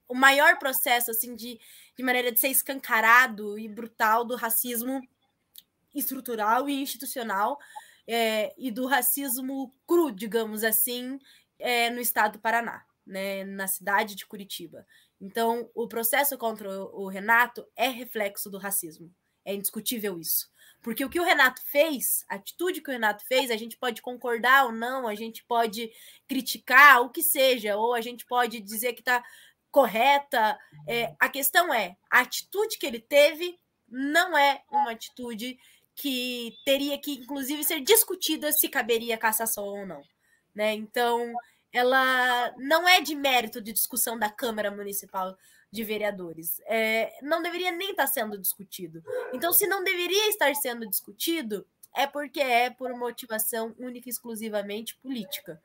[0.07, 1.59] o maior processo, assim, de,
[1.95, 5.01] de maneira de ser escancarado e brutal do racismo
[5.93, 7.59] estrutural e institucional
[8.11, 11.19] é, e do racismo cru, digamos assim,
[11.59, 14.83] é, no estado do Paraná, né, na cidade de Curitiba.
[15.21, 19.13] Então, o processo contra o Renato é reflexo do racismo.
[19.45, 20.49] É indiscutível isso.
[20.81, 24.01] Porque o que o Renato fez, a atitude que o Renato fez, a gente pode
[24.01, 25.91] concordar ou não, a gente pode
[26.27, 29.23] criticar, o que seja, ou a gente pode dizer que está
[29.69, 30.57] correta.
[30.87, 35.59] É, a questão é, a atitude que ele teve não é uma atitude
[35.99, 40.01] que teria que, inclusive, ser discutida se caberia cassação ou não.
[40.55, 40.73] Né?
[40.73, 41.33] Então,
[41.73, 45.37] ela não é de mérito de discussão da Câmara Municipal
[45.69, 46.61] de vereadores.
[46.65, 49.03] É, não deveria nem estar sendo discutido.
[49.33, 54.95] Então, se não deveria estar sendo discutido, é porque é por motivação única e exclusivamente
[54.95, 55.61] política.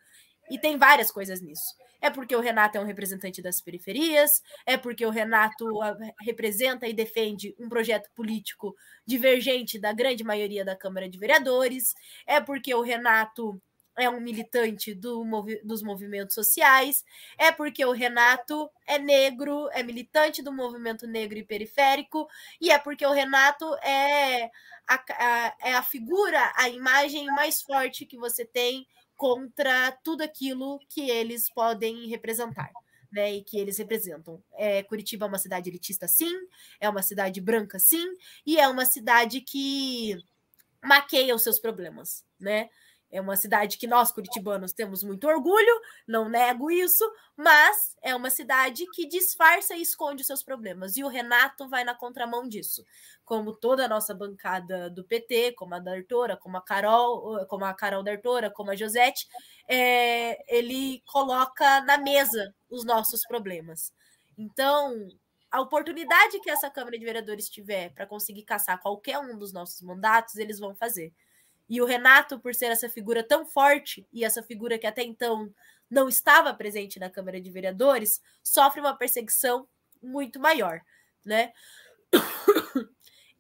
[0.50, 1.74] E tem várias coisas nisso.
[2.00, 6.87] É porque o Renato é um representante das periferias, é porque o Renato ah, representa
[6.87, 8.76] e defende um projeto político
[9.07, 11.94] divergente da grande maioria da Câmara de Vereadores,
[12.26, 13.61] é porque o Renato
[13.96, 17.04] é um militante do movi dos movimentos sociais,
[17.38, 22.28] é porque o Renato é negro, é militante do movimento negro e periférico,
[22.61, 24.50] e é porque o Renato é
[24.87, 28.87] a, a, é a figura, a imagem mais forte que você tem
[29.25, 32.71] contra tudo aquilo que eles podem representar.
[33.11, 34.43] Né, e que eles representam.
[34.55, 36.35] É, Curitiba é uma cidade elitista, sim,
[36.81, 38.05] é uma cidade branca, sim,
[38.45, 40.19] e é uma cidade que
[40.83, 42.69] maqueia os seus problemas, né?
[43.14, 48.29] É uma cidade que nós, curitibanos, temos muito orgulho, não nego isso, mas é uma
[48.29, 50.96] cidade que disfarça e esconde os seus problemas.
[50.96, 52.85] E o Renato vai na contramão disso.
[53.24, 57.64] Como toda a nossa bancada do PT, como a da Artora, como a Carol, como
[57.64, 59.29] a Carol da Artora, como a Josete,
[59.68, 63.92] é, ele coloca na mesa os nossos problemas.
[64.37, 65.09] Então,
[65.53, 69.81] a oportunidade que essa Câmara de Vereadores tiver para conseguir caçar qualquer um dos nossos
[69.83, 71.12] mandatos, eles vão fazer.
[71.68, 75.53] E o Renato, por ser essa figura tão forte e essa figura que até então
[75.90, 79.68] não estava presente na Câmara de Vereadores, sofre uma perseguição
[80.03, 80.81] muito maior,
[81.24, 81.53] né?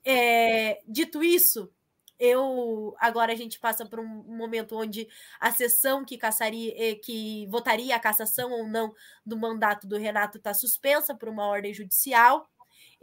[0.06, 1.72] É, dito isso,
[2.18, 5.08] eu agora a gente passa por um momento onde
[5.40, 8.94] a sessão que caçaria, eh, que votaria a cassação ou não
[9.26, 12.48] do mandato do Renato está suspensa por uma ordem judicial.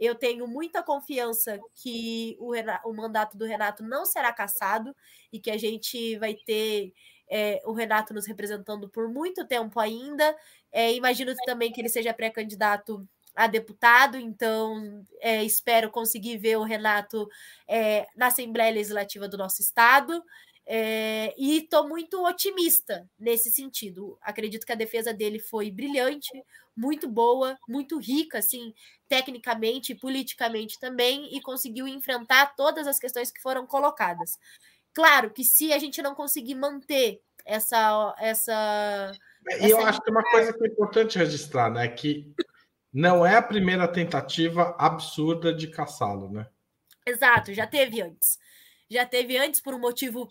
[0.02, 4.94] Eu tenho muita confiança que o, Renato, o mandato do Renato não será cassado
[5.32, 6.92] e que a gente vai ter
[7.30, 10.36] é, o Renato nos representando por muito tempo ainda.
[10.72, 16.64] É, imagino também que ele seja pré-candidato a deputado, então é, espero conseguir ver o
[16.64, 17.28] Renato
[17.68, 20.20] é, na Assembleia Legislativa do nosso estado.
[20.66, 24.18] É, e estou muito otimista nesse sentido.
[24.20, 26.30] Acredito que a defesa dele foi brilhante,
[26.76, 28.74] muito boa, muito rica, assim,
[29.08, 34.38] tecnicamente e politicamente também, e conseguiu enfrentar todas as questões que foram colocadas.
[34.94, 38.14] Claro que se a gente não conseguir manter essa.
[38.18, 39.12] essa
[39.60, 41.88] e eu acho que uma coisa que é importante registrar, né?
[41.88, 42.32] Que
[42.92, 46.46] não é a primeira tentativa absurda de caçá-lo, né?
[47.06, 48.38] Exato, já teve antes.
[48.88, 50.28] Já teve antes por um motivo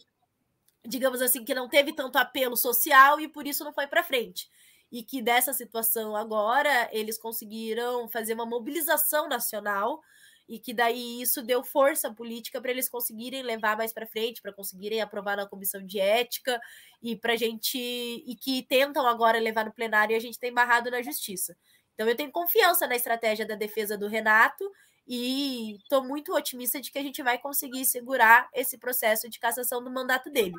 [0.85, 4.49] digamos assim, que não teve tanto apelo social e por isso não foi para frente.
[4.91, 10.01] E que dessa situação agora eles conseguiram fazer uma mobilização nacional
[10.51, 14.51] e que daí isso deu força política para eles conseguirem levar mais para frente, para
[14.51, 16.59] conseguirem aprovar na comissão de ética
[17.01, 20.91] e para gente e que tentam agora levar no plenário e a gente tem barrado
[20.91, 21.55] na justiça.
[21.93, 24.69] Então eu tenho confiança na estratégia da defesa do Renato
[25.07, 29.81] e estou muito otimista de que a gente vai conseguir segurar esse processo de cassação
[29.83, 30.55] do mandato dele.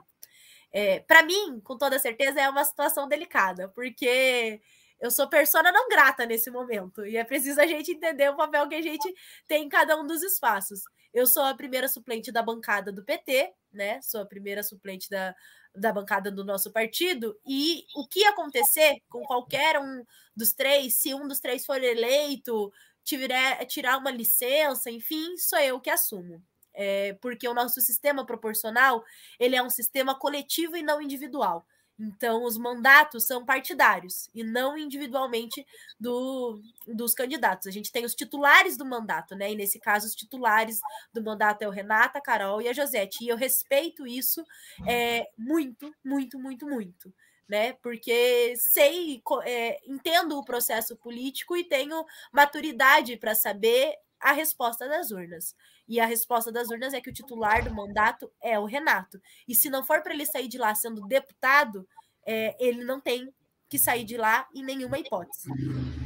[0.72, 4.60] É, para mim, com toda certeza, é uma situação delicada, porque
[5.00, 8.68] eu sou persona não grata nesse momento e é preciso a gente entender o papel
[8.68, 9.12] que a gente
[9.48, 10.82] tem em cada um dos espaços.
[11.12, 14.00] Eu sou a primeira suplente da bancada do PT, né?
[14.00, 15.34] Sou a primeira suplente da,
[15.74, 17.38] da bancada do nosso partido.
[17.46, 20.04] E o que acontecer com qualquer um
[20.34, 22.72] dos três, se um dos três for eleito,
[23.04, 26.42] tiver, tirar uma licença, enfim, sou eu que assumo.
[26.74, 29.04] É, porque o nosso sistema proporcional
[29.38, 31.66] ele é um sistema coletivo e não individual.
[31.98, 35.64] Então, os mandatos são partidários e não individualmente
[36.00, 37.66] do, dos candidatos.
[37.66, 39.52] A gente tem os titulares do mandato, né?
[39.52, 40.80] E nesse caso, os titulares
[41.12, 43.24] do mandato é o Renata, a Carol e a Josete.
[43.24, 44.44] E eu respeito isso
[44.86, 47.14] é, muito, muito, muito, muito
[47.48, 47.74] né?
[47.82, 55.10] Porque sei, é, entendo o processo político e tenho maturidade para saber a resposta das
[55.10, 55.54] urnas.
[55.88, 59.20] E a resposta das urnas é que o titular do mandato é o Renato.
[59.46, 61.86] E se não for para ele sair de lá sendo deputado,
[62.24, 63.32] é, ele não tem
[63.68, 65.48] que sair de lá em nenhuma hipótese.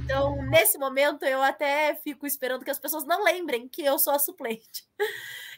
[0.04, 4.12] Então, nesse momento, eu até fico esperando que as pessoas não lembrem que eu sou
[4.12, 4.86] a suplente.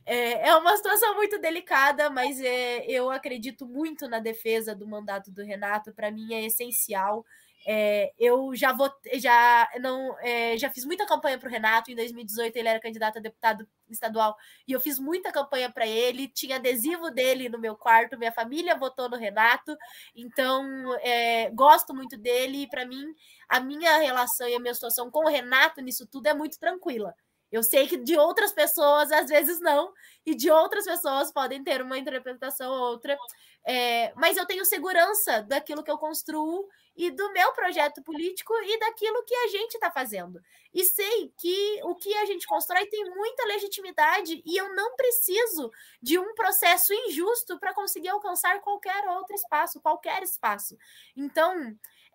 [0.07, 5.31] É, é uma situação muito delicada, mas é, eu acredito muito na defesa do mandato
[5.31, 5.93] do Renato.
[5.93, 7.27] Para mim é essencial.
[7.67, 11.91] É, eu já vou, já não, é, já fiz muita campanha para o Renato.
[11.91, 16.29] Em 2018 ele era candidato a deputado estadual e eu fiz muita campanha para ele.
[16.29, 18.19] Tinha adesivo dele no meu quarto.
[18.19, 19.77] Minha família votou no Renato,
[20.15, 20.65] então
[21.01, 22.63] é, gosto muito dele.
[22.63, 23.05] E para mim,
[23.49, 27.15] a minha relação e a minha situação com o Renato nisso tudo é muito tranquila.
[27.51, 29.93] Eu sei que de outras pessoas, às vezes não,
[30.25, 33.19] e de outras pessoas podem ter uma interpretação ou outra.
[33.67, 38.79] É, mas eu tenho segurança daquilo que eu construo e do meu projeto político e
[38.81, 40.41] daquilo que a gente está fazendo.
[40.75, 45.71] E sei que o que a gente constrói tem muita legitimidade e eu não preciso
[46.03, 50.77] de um processo injusto para conseguir alcançar qualquer outro espaço, qualquer espaço.
[51.17, 51.55] Então,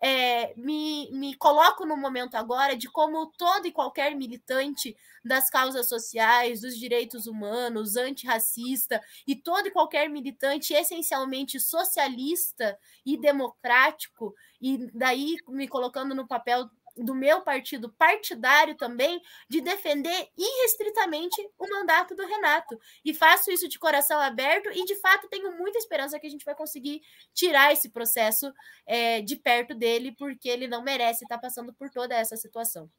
[0.06, 4.94] é, me, me coloco no momento agora de como todo e qualquer militante
[5.24, 13.16] das causas sociais, dos direitos humanos, antirracista e todo e qualquer militante essencialmente socialista e
[13.16, 21.36] democrático, e daí me colocando no papel do meu partido partidário também de defender irrestritamente
[21.58, 22.78] o mandato do Renato.
[23.04, 26.44] E faço isso de coração aberto e, de fato, tenho muita esperança que a gente
[26.44, 28.52] vai conseguir tirar esse processo
[28.86, 32.90] é, de perto dele, porque ele não merece estar passando por toda essa situação.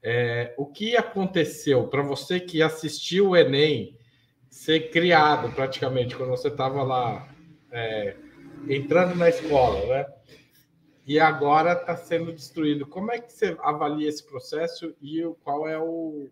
[0.00, 3.98] É, o que aconteceu para você que assistiu o Enem
[4.48, 7.28] ser criado praticamente quando você estava lá
[7.72, 8.16] é,
[8.68, 10.06] entrando na escola, né?
[11.06, 12.86] E agora está sendo destruído.
[12.86, 16.30] Como é que você avalia esse processo e qual é o,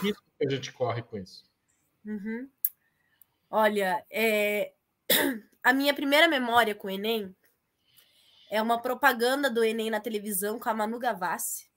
[0.00, 1.44] risco que a gente corre com isso?
[2.04, 2.48] Uhum.
[3.50, 4.72] Olha, é...
[5.62, 7.34] a minha primeira memória com o Enem
[8.50, 11.68] é uma propaganda do Enem na televisão com a Manu Gavassi,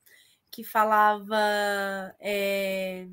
[0.51, 1.35] que falava.
[2.19, 3.07] É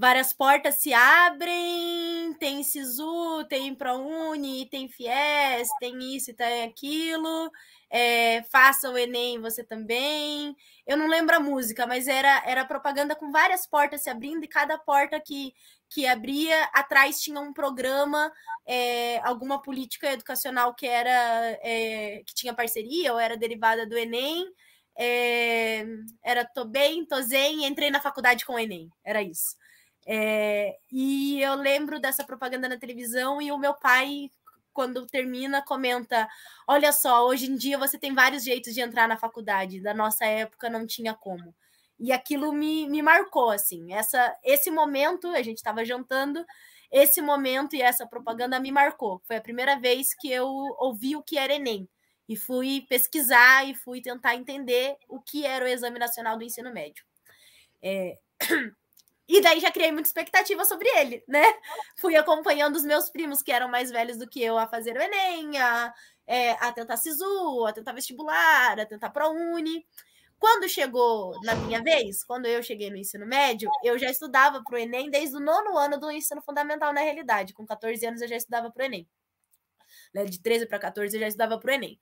[0.00, 7.50] várias portas se abrem, tem SISU, tem ProUni, tem FIES, tem isso e tem aquilo,
[7.90, 10.56] é, faça o Enem você também.
[10.86, 14.48] Eu não lembro a música, mas era, era propaganda com várias portas se abrindo, e
[14.48, 15.52] cada porta que,
[15.90, 18.32] que abria, atrás tinha um programa,
[18.66, 21.10] é, alguma política educacional que era
[21.62, 24.46] é, que tinha parceria ou era derivada do Enem.
[24.96, 25.84] É,
[26.24, 29.59] era tô bem, tô zen, entrei na faculdade com o Enem, era isso.
[30.06, 34.30] É, e eu lembro dessa propaganda na televisão e o meu pai,
[34.72, 36.28] quando termina, comenta:
[36.66, 40.24] Olha só, hoje em dia você tem vários jeitos de entrar na faculdade, da nossa
[40.24, 41.54] época não tinha como.
[41.98, 43.92] E aquilo me, me marcou, assim.
[43.92, 46.44] Essa, esse momento, a gente estava jantando,
[46.90, 49.20] esse momento e essa propaganda me marcou.
[49.26, 50.46] Foi a primeira vez que eu
[50.78, 51.88] ouvi o que era Enem.
[52.26, 56.72] E fui pesquisar e fui tentar entender o que era o Exame Nacional do Ensino
[56.72, 57.04] Médio.
[57.82, 58.18] É...
[59.32, 61.44] E daí já criei muita expectativa sobre ele, né?
[61.96, 65.00] Fui acompanhando os meus primos, que eram mais velhos do que eu, a fazer o
[65.00, 65.94] Enem, a,
[66.26, 69.86] é, a tentar SISU, a tentar vestibular, a tentar ProUni.
[70.36, 74.74] Quando chegou na minha vez, quando eu cheguei no ensino médio, eu já estudava para
[74.74, 77.54] o Enem desde o nono ano do ensino fundamental, na realidade.
[77.54, 79.08] Com 14 anos eu já estudava para o Enem.
[80.12, 80.24] Né?
[80.24, 82.00] De 13 para 14 eu já estudava para o Enem.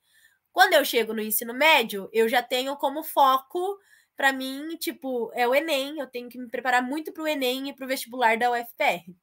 [0.51, 3.77] Quando eu chego no ensino médio, eu já tenho como foco
[4.19, 7.69] para mim, tipo, é o Enem, eu tenho que me preparar muito para o Enem
[7.69, 9.15] e para o vestibular da UFPR.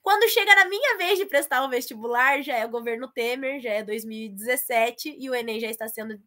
[0.00, 3.68] Quando chega na minha vez de prestar o vestibular, já é o governo Temer, já
[3.68, 6.18] é 2017 e o Enem já está sendo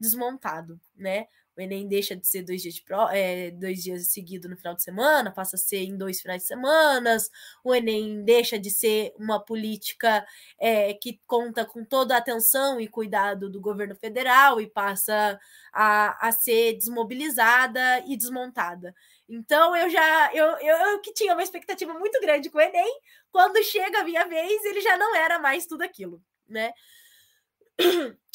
[0.00, 1.26] desmontado, né?
[1.56, 4.74] O Enem deixa de ser dois dias, de pro, é, dois dias seguidos no final
[4.74, 7.16] de semana, passa a ser em dois finais de semana.
[7.64, 10.26] O Enem deixa de ser uma política
[10.58, 15.38] é, que conta com toda a atenção e cuidado do governo federal e passa
[15.72, 18.94] a, a ser desmobilizada e desmontada.
[19.28, 23.00] Então eu já eu, eu, eu que tinha uma expectativa muito grande com o Enem,
[23.30, 26.72] quando chega a minha vez, ele já não era mais tudo aquilo, né?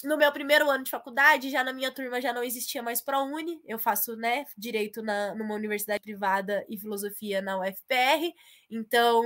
[0.04, 3.62] No meu primeiro ano de faculdade, já na minha turma já não existia mais ProUni.
[3.66, 8.34] Eu faço, né, direito na, numa universidade privada e filosofia na UFPR.
[8.70, 9.24] Então,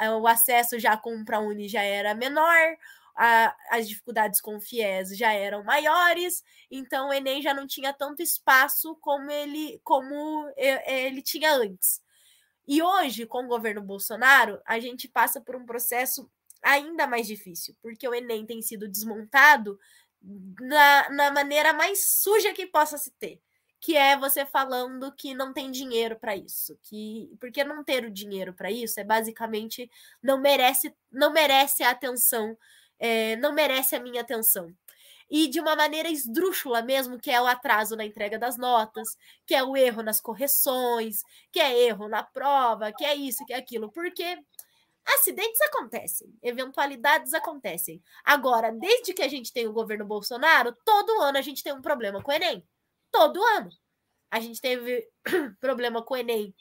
[0.00, 2.76] é, o acesso já com o ProUni já era menor,
[3.18, 7.92] a, as dificuldades com o FIES já eram maiores, então o Enem já não tinha
[7.92, 12.00] tanto espaço como ele como ele tinha antes.
[12.66, 16.30] E hoje, com o governo Bolsonaro, a gente passa por um processo
[16.68, 19.78] ainda mais difícil, porque o Enem tem sido desmontado
[20.60, 23.40] na, na maneira mais suja que possa se ter,
[23.80, 28.10] que é você falando que não tem dinheiro para isso, que porque não ter o
[28.10, 29.90] dinheiro para isso é basicamente
[30.22, 32.56] não merece não merece a atenção,
[32.98, 34.74] é, não merece a minha atenção.
[35.30, 39.16] E de uma maneira esdrúxula mesmo, que é o atraso na entrega das notas,
[39.46, 43.52] que é o erro nas correções, que é erro na prova, que é isso, que
[43.52, 44.38] é aquilo, porque
[45.14, 48.02] Acidentes acontecem, eventualidades acontecem.
[48.22, 51.80] Agora, desde que a gente tem o governo Bolsonaro, todo ano a gente tem um
[51.80, 52.62] problema com o Enem.
[53.10, 53.70] Todo ano.
[54.30, 55.08] A gente teve
[55.60, 56.54] problema com o Enem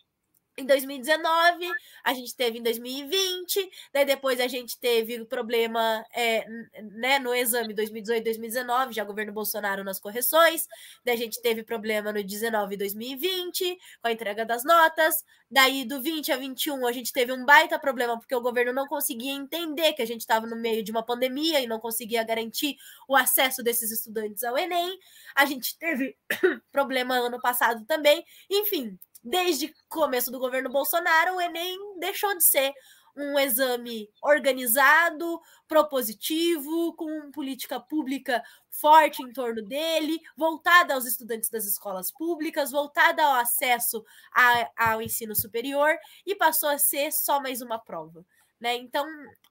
[0.57, 1.69] em 2019,
[2.03, 6.45] a gente teve em 2020, daí depois a gente teve problema é,
[6.81, 10.67] né, no exame 2018 2019, já governo Bolsonaro nas correções,
[11.05, 15.85] daí a gente teve problema no 19 e 2020, com a entrega das notas, daí
[15.85, 19.33] do 20 a 21 a gente teve um baita problema, porque o governo não conseguia
[19.33, 22.75] entender que a gente estava no meio de uma pandemia e não conseguia garantir
[23.07, 24.97] o acesso desses estudantes ao Enem,
[25.35, 26.17] a gente teve
[26.71, 32.43] problema ano passado também, enfim, desde o começo do governo Bolsonaro, o Enem deixou de
[32.43, 32.74] ser
[33.18, 41.65] um exame organizado, propositivo, com política pública forte em torno dele, voltada aos estudantes das
[41.65, 47.59] escolas públicas, voltada ao acesso a, ao ensino superior, e passou a ser só mais
[47.61, 48.24] uma prova.
[48.59, 48.76] Né?
[48.76, 49.05] Então,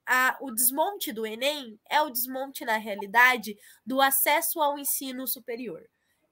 [0.06, 5.84] a, o desmonte do Enem é o desmonte, na realidade, do acesso ao ensino superior.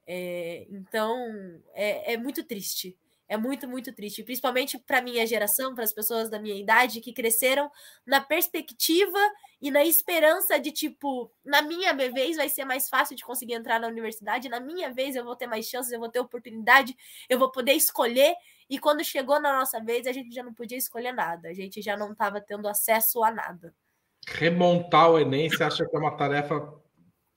[0.07, 1.17] É, então,
[1.73, 2.97] é, é muito triste
[3.29, 7.13] é muito, muito triste, principalmente para minha geração, para as pessoas da minha idade que
[7.13, 7.71] cresceram
[8.05, 9.19] na perspectiva
[9.61, 13.81] e na esperança de tipo, na minha vez vai ser mais fácil de conseguir entrar
[13.81, 16.95] na universidade, na minha vez eu vou ter mais chances, eu vou ter oportunidade,
[17.29, 18.35] eu vou poder escolher.
[18.69, 21.81] E quando chegou na nossa vez, a gente já não podia escolher nada, a gente
[21.81, 23.75] já não estava tendo acesso a nada.
[24.27, 26.75] Remontar o Enem, você acha que é uma tarefa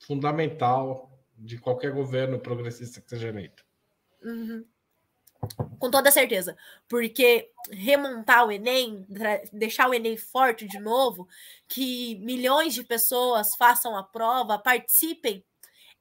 [0.05, 3.65] fundamental de qualquer governo progressista que seja eleito?
[4.21, 4.65] Uhum.
[5.79, 6.57] Com toda certeza.
[6.87, 9.05] Porque remontar o Enem,
[9.51, 11.27] deixar o Enem forte de novo,
[11.67, 15.43] que milhões de pessoas façam a prova, participem,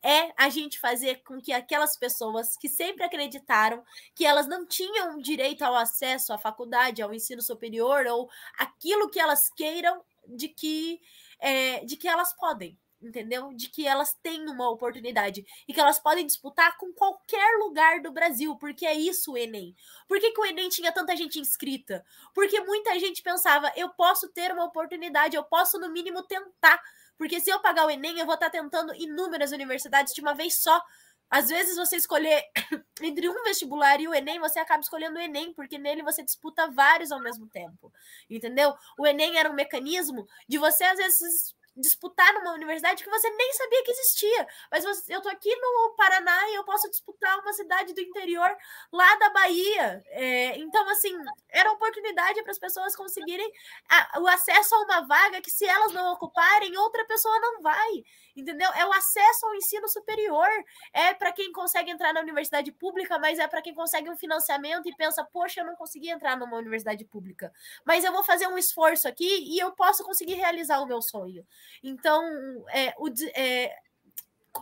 [0.03, 3.83] é a gente fazer com que aquelas pessoas que sempre acreditaram
[4.15, 9.19] que elas não tinham direito ao acesso à faculdade, ao ensino superior, ou aquilo que
[9.19, 11.01] elas queiram, de que,
[11.41, 13.53] é, de que elas podem entendeu?
[13.53, 18.13] De que elas têm uma oportunidade e que elas podem disputar com qualquer lugar do
[18.13, 19.75] Brasil, porque é isso o Enem.
[20.09, 22.05] Por que, que o Enem tinha tanta gente inscrita?
[22.35, 26.81] Porque muita gente pensava, eu posso ter uma oportunidade, eu posso no mínimo tentar,
[27.17, 30.63] porque se eu pagar o Enem, eu vou estar tentando inúmeras universidades de uma vez
[30.63, 30.83] só.
[31.29, 32.45] Às vezes você escolher
[33.03, 36.71] entre um vestibular e o Enem, você acaba escolhendo o Enem, porque nele você disputa
[36.71, 37.93] vários ao mesmo tempo.
[38.31, 38.75] Entendeu?
[38.99, 43.53] O Enem era um mecanismo de você, às vezes, disputar numa universidade que você nem
[43.53, 44.49] sabia que existia.
[44.71, 48.57] Mas você, eu tô aqui no Paraná e eu posso disputar uma cidade do interior
[48.93, 50.03] lá da Bahia.
[50.09, 51.13] É, então, assim,
[51.49, 53.51] era oportunidade para as pessoas conseguirem
[53.89, 58.05] a, o acesso a uma vaga que, se elas não ocuparem, outra pessoa não vai.
[58.37, 58.71] Entendeu?
[58.75, 60.49] É o acesso ao ensino superior.
[60.93, 64.89] É para quem consegue entrar na universidade pública, mas é para quem consegue um financiamento
[64.89, 67.53] e pensa, poxa, eu não consegui entrar numa universidade pública.
[67.85, 71.47] Mas eu vou fazer um esforço aqui e eu posso conseguir realizar o meu sonho.
[71.83, 72.23] Então,
[72.69, 73.75] é, o, é,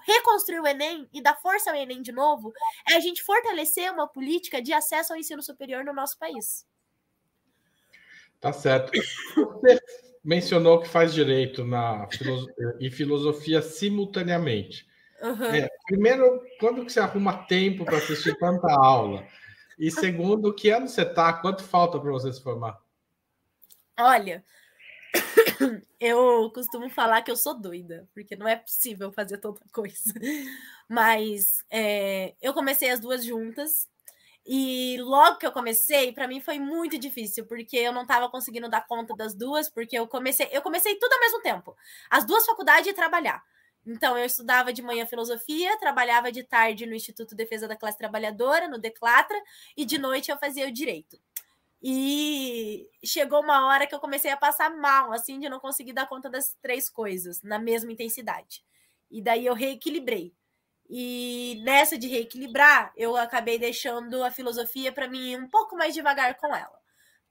[0.07, 2.53] reconstruir o Enem e dar força ao Enem de novo
[2.89, 6.67] é a gente fortalecer uma política de acesso ao ensino superior no nosso país.
[8.41, 8.93] Tá certo.
[9.35, 9.81] Você
[10.23, 12.09] mencionou que faz direito na
[12.81, 14.87] e filosofia simultaneamente.
[15.23, 15.45] Uhum.
[15.45, 19.27] É, primeiro, quando que você arruma tempo para assistir tanta aula?
[19.79, 21.33] E segundo, que ano você está?
[21.33, 22.79] Quanto falta para você se formar?
[23.99, 24.45] Olha,
[26.01, 30.13] eu costumo falar que eu sou doida, porque não é possível fazer tanta coisa.
[30.89, 33.89] Mas é, eu comecei as duas juntas.
[34.47, 38.69] E logo que eu comecei, para mim foi muito difícil, porque eu não estava conseguindo
[38.69, 41.75] dar conta das duas, porque eu comecei, eu comecei tudo ao mesmo tempo.
[42.11, 43.43] As duas faculdades e trabalhar.
[43.87, 47.99] Então, eu estudava de manhã filosofia, trabalhava de tarde no Instituto de Defesa da Classe
[47.99, 49.41] Trabalhadora, no Declatra,
[49.77, 51.19] e de noite eu fazia o direito.
[51.87, 56.09] E chegou uma hora que eu comecei a passar mal, assim, de não conseguir dar
[56.09, 58.65] conta das três coisas na mesma intensidade.
[59.11, 60.35] E daí eu reequilibrei.
[60.89, 66.35] E nessa de reequilibrar, eu acabei deixando a filosofia para mim um pouco mais devagar
[66.37, 66.85] com ela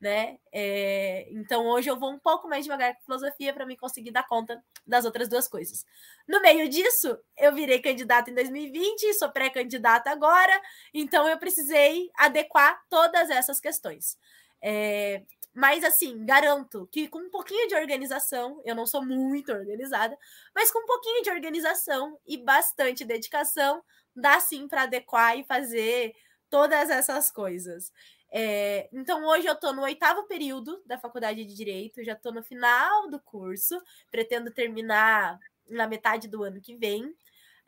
[0.04, 0.38] né?
[0.52, 4.28] É, então hoje eu vou um pouco mais devagar com filosofia para me conseguir dar
[4.28, 5.86] conta das outras duas coisas.
[6.28, 10.62] No meio disso, eu virei candidata em 2020, sou pré-candidata agora,
[10.94, 14.18] então eu precisei adequar todas essas questões.
[14.66, 20.18] É, mas assim, garanto que com um pouquinho de organização, eu não sou muito organizada,
[20.56, 23.84] mas com um pouquinho de organização e bastante dedicação,
[24.16, 26.16] dá sim para adequar e fazer
[26.50, 27.92] todas essas coisas.
[28.32, 32.42] É, então, hoje eu estou no oitavo período da faculdade de Direito, já estou no
[32.42, 35.38] final do curso, pretendo terminar
[35.68, 37.14] na metade do ano que vem.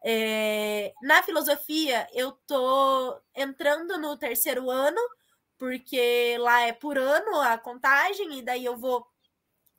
[0.04, 5.02] É, na filosofia, eu estou entrando no terceiro ano,
[5.58, 9.06] porque lá é por ano a contagem, e daí eu vou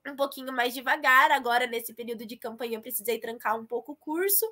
[0.06, 1.30] um pouquinho mais devagar.
[1.30, 4.46] Agora, nesse período de campanha, eu precisei trancar um pouco o curso.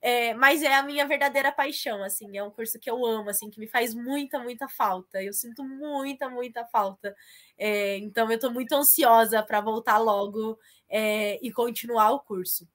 [0.00, 3.50] É, mas é a minha verdadeira paixão, assim, é um curso que eu amo, assim,
[3.50, 5.20] que me faz muita, muita falta.
[5.22, 7.16] Eu sinto muita, muita falta.
[7.56, 10.58] É, então eu estou muito ansiosa para voltar logo
[10.88, 12.68] é, e continuar o curso.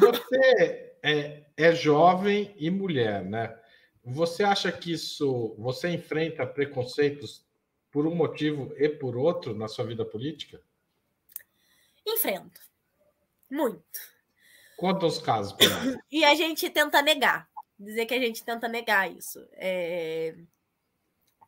[0.00, 3.54] Você é, é jovem e mulher, né?
[4.04, 7.44] Você acha que isso você enfrenta preconceitos
[7.90, 10.60] por um motivo e por outro na sua vida política?
[12.06, 12.60] Enfrento.
[13.50, 14.14] Muito
[14.76, 15.54] Quantos casos?
[16.10, 17.48] e a gente tenta negar.
[17.78, 19.46] Dizer que a gente tenta negar isso.
[19.52, 20.34] É...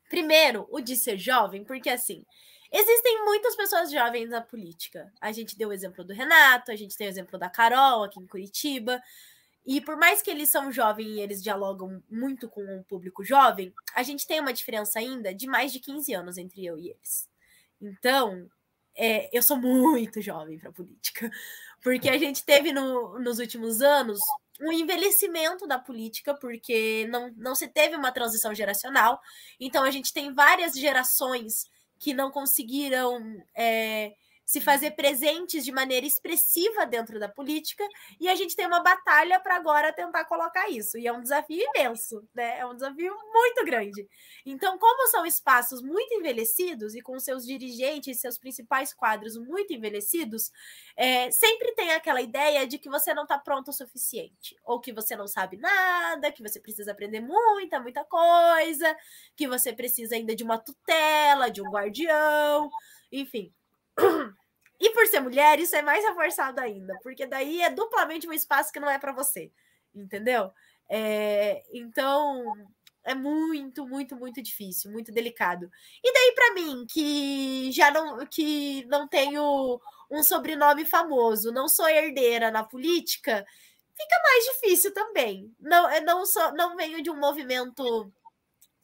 [0.09, 2.25] Primeiro, o de ser jovem, porque assim,
[2.73, 5.13] existem muitas pessoas jovens na política.
[5.21, 8.21] A gente deu o exemplo do Renato, a gente tem o exemplo da Carol aqui
[8.21, 9.03] em Curitiba.
[9.67, 13.75] E por mais que eles são jovens e eles dialogam muito com o público jovem,
[13.95, 17.29] a gente tem uma diferença ainda de mais de 15 anos entre eu e eles.
[17.81, 18.49] Então,
[18.95, 21.31] é, eu sou muito jovem para política.
[21.83, 24.19] Porque a gente teve no, nos últimos anos
[24.61, 29.21] um envelhecimento da política, porque não, não se teve uma transição geracional.
[29.61, 31.67] Então, a gente tem várias gerações
[31.99, 34.15] que não conseguiram é,
[34.47, 37.85] se fazer presentes de maneira expressiva dentro da política,
[38.21, 40.97] e a gente tem uma batalha para agora tentar colocar isso.
[40.97, 42.61] E é um desafio imenso, né?
[42.61, 44.09] É um desafio muito grande.
[44.47, 50.53] Então, como são espaços muito envelhecidos e com seus dirigentes, seus principais quadros muito envelhecidos,
[50.97, 54.93] é, sempre tem aquela ideia de que você não está pronto o suficiente, ou que
[54.93, 58.97] você não sabe nada, que você precisa aprender muita, muita coisa,
[59.35, 62.71] que você precisa ainda de uma tutela, de um guardião,
[63.11, 63.53] enfim.
[64.79, 68.71] E por ser mulher, isso é mais reforçado ainda, porque daí é duplamente um espaço
[68.71, 69.51] que não é para você,
[69.95, 70.53] entendeu?
[70.87, 72.55] É, então
[73.03, 75.71] é muito, muito, muito difícil, muito delicado.
[76.05, 79.81] E daí para mim, que já não que não tenho
[80.11, 83.47] um sobrenome famoso, não sou herdeira na política,
[83.97, 85.55] fica mais difícil também.
[85.59, 88.13] Não, não sou, não venho de um movimento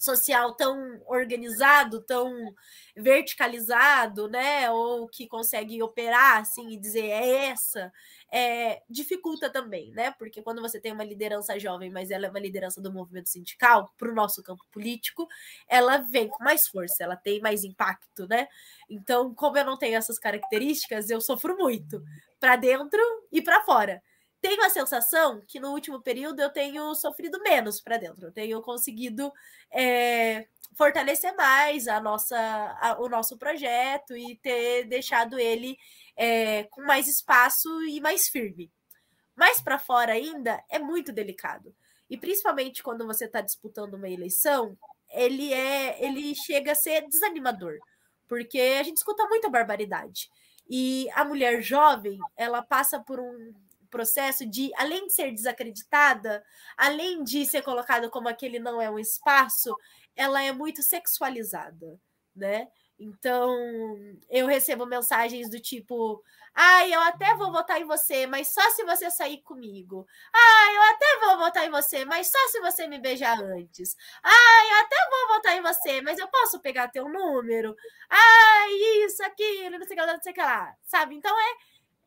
[0.02, 2.52] social tão organizado, tão
[2.96, 4.68] verticalizado, né?
[4.70, 7.92] Ou que consegue operar assim e dizer é essa,
[8.30, 10.10] é, dificulta também, né?
[10.18, 13.92] Porque quando você tem uma liderança jovem, mas ela é uma liderança do movimento sindical
[13.96, 15.28] para o nosso campo político,
[15.68, 18.48] ela vem com mais força, ela tem mais impacto, né?
[18.90, 22.02] Então, como eu não tenho essas características, eu sofro muito
[22.40, 23.00] para dentro
[23.30, 24.02] e para fora
[24.42, 28.60] tenho a sensação que no último período eu tenho sofrido menos para dentro, eu tenho
[28.60, 29.32] conseguido
[29.70, 32.36] é, fortalecer mais a nossa,
[32.80, 35.78] a, o nosso projeto e ter deixado ele
[36.16, 38.68] é, com mais espaço e mais firme.
[39.36, 41.72] Mais para fora ainda é muito delicado.
[42.10, 44.76] E principalmente quando você está disputando uma eleição,
[45.08, 47.78] ele é ele chega a ser desanimador,
[48.28, 50.28] porque a gente escuta muita barbaridade.
[50.68, 53.52] E a mulher jovem, ela passa por um,
[53.92, 56.42] processo de, além de ser desacreditada,
[56.76, 59.76] além de ser colocada como aquele não é um espaço,
[60.16, 62.00] ela é muito sexualizada,
[62.34, 62.68] né?
[62.98, 63.50] Então,
[64.30, 66.22] eu recebo mensagens do tipo:
[66.54, 70.06] Ai, eu até vou votar em você, mas só se você sair comigo.
[70.34, 73.96] Ai, eu até vou votar em você, mas só se você me beijar antes.
[74.22, 77.74] Ai, eu até vou votar em você, mas eu posso pegar teu número.
[78.08, 78.70] Ai,
[79.04, 80.76] isso, aquilo, não sei o que lá, não sei o que lá.
[80.82, 81.16] Sabe?
[81.16, 81.54] Então é,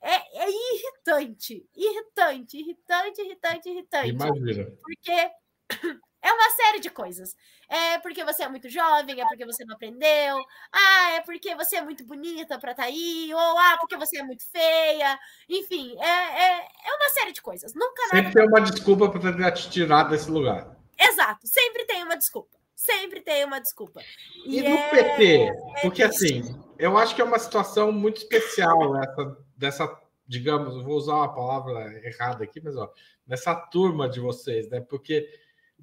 [0.01, 1.67] é, é irritante.
[1.75, 4.09] Irritante, irritante, irritante, irritante.
[4.09, 4.71] Imagina.
[4.81, 5.11] Porque
[6.21, 7.35] é uma série de coisas.
[7.67, 10.37] É porque você é muito jovem, é porque você não aprendeu.
[10.71, 13.31] Ah, é porque você é muito bonita para estar tá aí.
[13.33, 15.19] Ou ah, porque você é muito feia.
[15.49, 17.73] Enfim, é, é, é uma série de coisas.
[17.73, 20.75] Nunca Sempre tem uma desculpa para ter te tirado desse lugar.
[20.97, 22.55] Exato, sempre tem uma desculpa.
[22.75, 24.01] Sempre tem uma desculpa.
[24.45, 24.89] E, e no é...
[24.89, 25.53] PT?
[25.81, 26.43] Porque assim,
[26.77, 31.93] eu acho que é uma situação muito especial essa, dessa, digamos, vou usar uma palavra
[32.05, 32.91] errada aqui, mas ó,
[33.27, 34.81] nessa turma de vocês, né?
[34.81, 35.29] Porque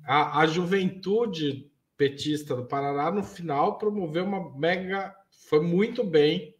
[0.05, 5.14] a, a juventude petista do Paraná, no final, promoveu uma mega.
[5.49, 6.57] Foi muito bem.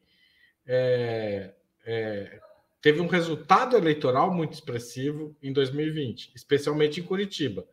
[0.67, 1.53] É,
[1.85, 2.41] é,
[2.81, 7.67] teve um resultado eleitoral muito expressivo em 2020, especialmente em Curitiba.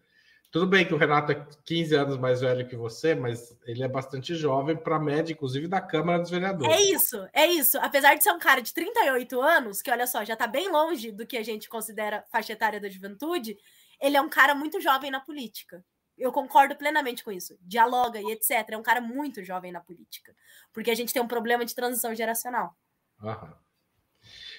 [0.52, 3.88] Tudo bem que o Renato é 15 anos mais velho que você, mas ele é
[3.88, 6.76] bastante jovem para a média, inclusive, da Câmara dos Vereadores.
[6.76, 7.78] É isso, é isso.
[7.80, 11.12] Apesar de ser um cara de 38 anos, que olha só, já está bem longe
[11.12, 13.56] do que a gente considera faixa etária da juventude,
[14.02, 15.86] ele é um cara muito jovem na política.
[16.18, 17.56] Eu concordo plenamente com isso.
[17.62, 18.70] Dialoga e etc.
[18.72, 20.36] É um cara muito jovem na política.
[20.74, 22.76] Porque a gente tem um problema de transição geracional.
[23.24, 23.54] Aham.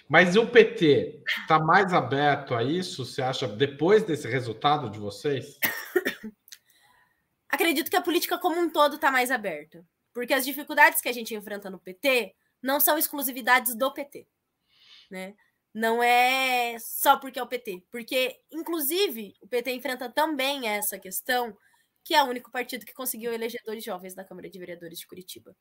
[0.08, 5.58] Mas o PT está mais aberto a isso, você acha, depois desse resultado de vocês?
[7.60, 9.86] Acredito que a política como um todo está mais aberta.
[10.14, 14.26] Porque as dificuldades que a gente enfrenta no PT não são exclusividades do PT.
[15.10, 15.34] Né?
[15.74, 21.54] Não é só porque é o PT, porque, inclusive, o PT enfrenta também essa questão,
[22.02, 25.06] que é o único partido que conseguiu eleger dois jovens na Câmara de Vereadores de
[25.06, 25.54] Curitiba.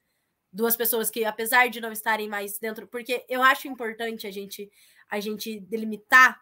[0.54, 4.72] Duas pessoas que, apesar de não estarem mais dentro, porque eu acho importante a gente,
[5.10, 6.42] a gente delimitar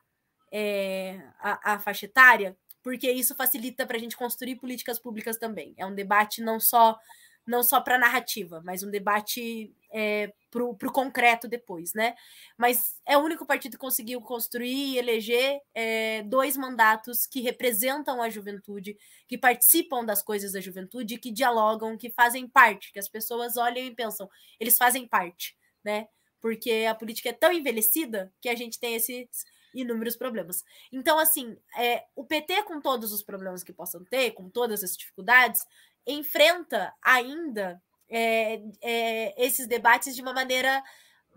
[0.51, 5.73] é, a, a faixa etária, porque isso facilita para a gente construir políticas públicas também.
[5.77, 6.97] É um debate não só
[7.47, 12.13] não só para narrativa, mas um debate é, para o concreto depois, né?
[12.57, 18.21] Mas é o único partido que conseguiu construir e eleger é, dois mandatos que representam
[18.21, 18.97] a juventude,
[19.27, 23.85] que participam das coisas da juventude, que dialogam, que fazem parte, que as pessoas olham
[23.85, 26.07] e pensam, eles fazem parte, né?
[26.41, 29.45] Porque a política é tão envelhecida que a gente tem esses
[29.81, 30.63] inúmeros problemas.
[30.91, 34.95] Então, assim, é, o PT, com todos os problemas que possam ter, com todas as
[34.95, 35.65] dificuldades,
[36.05, 40.83] enfrenta ainda é, é, esses debates de uma maneira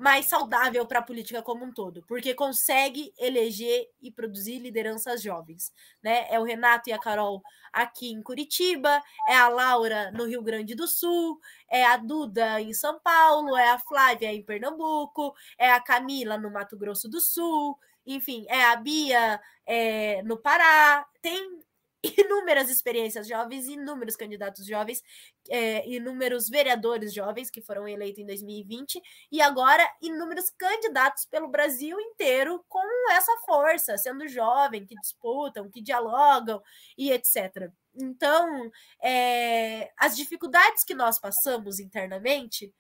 [0.01, 5.71] mais saudável para a política como um todo, porque consegue eleger e produzir lideranças jovens,
[6.03, 6.27] né?
[6.31, 10.75] É o Renato e a Carol aqui em Curitiba, é a Laura no Rio Grande
[10.75, 11.39] do Sul,
[11.71, 16.51] é a Duda em São Paulo, é a Flávia em Pernambuco, é a Camila no
[16.51, 17.79] Mato Grosso do Sul,
[18.15, 21.07] enfim, é a Bia é, no Pará.
[21.23, 21.61] Tem
[22.03, 25.03] inúmeras experiências jovens, inúmeros candidatos jovens,
[25.49, 29.01] é, inúmeros vereadores jovens que foram eleitos em 2020
[29.31, 35.83] e agora inúmeros candidatos pelo Brasil inteiro com essa força, sendo jovem, que disputam, que
[35.83, 36.63] dialogam
[36.97, 37.71] e etc.
[37.95, 38.71] Então,
[39.03, 42.73] é, as dificuldades que nós passamos internamente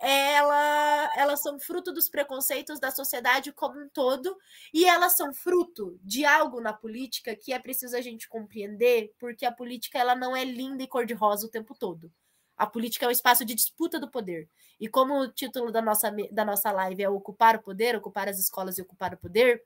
[0.00, 4.36] ela, elas são fruto dos preconceitos da sociedade como um todo
[4.72, 9.46] e elas são fruto de algo na política que é preciso a gente compreender, porque
[9.46, 12.12] a política ela não é linda e cor-de-rosa o tempo todo.
[12.56, 14.48] A política é um espaço de disputa do poder.
[14.78, 18.38] E como o título da nossa, da nossa live é ocupar o poder, ocupar as
[18.38, 19.62] escolas e ocupar o poder,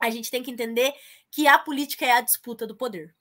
[0.00, 0.92] a gente tem que entender
[1.30, 3.14] que a política é a disputa do poder.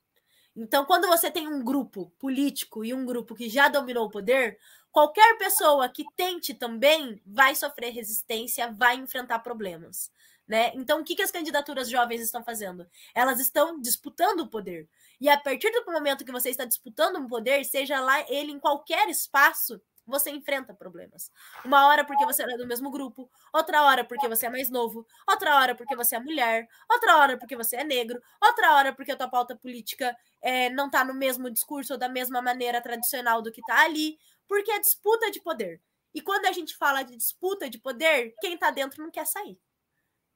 [0.56, 4.58] Então, quando você tem um grupo político e um grupo que já dominou o poder,
[4.96, 10.10] qualquer pessoa que tente também vai sofrer resistência, vai enfrentar problemas.
[10.48, 10.72] Né?
[10.74, 12.88] Então, o que, que as candidaturas jovens estão fazendo?
[13.14, 14.88] Elas estão disputando o poder.
[15.20, 18.60] E a partir do momento que você está disputando um poder, seja lá ele em
[18.60, 21.32] qualquer espaço, você enfrenta problemas.
[21.66, 25.06] Uma hora porque você é do mesmo grupo, outra hora porque você é mais novo,
[25.28, 29.12] outra hora porque você é mulher, outra hora porque você é negro, outra hora porque
[29.12, 33.42] a tua pauta política é, não está no mesmo discurso ou da mesma maneira tradicional
[33.42, 34.18] do que está ali,
[34.48, 35.82] porque é disputa de poder.
[36.14, 39.60] E quando a gente fala de disputa de poder, quem está dentro não quer sair.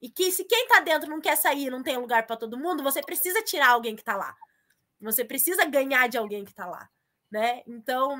[0.01, 2.83] E que se quem está dentro não quer sair, não tem lugar para todo mundo,
[2.83, 4.35] você precisa tirar alguém que está lá.
[5.01, 6.89] Você precisa ganhar de alguém que está lá.
[7.31, 7.61] Né?
[7.67, 8.17] Então,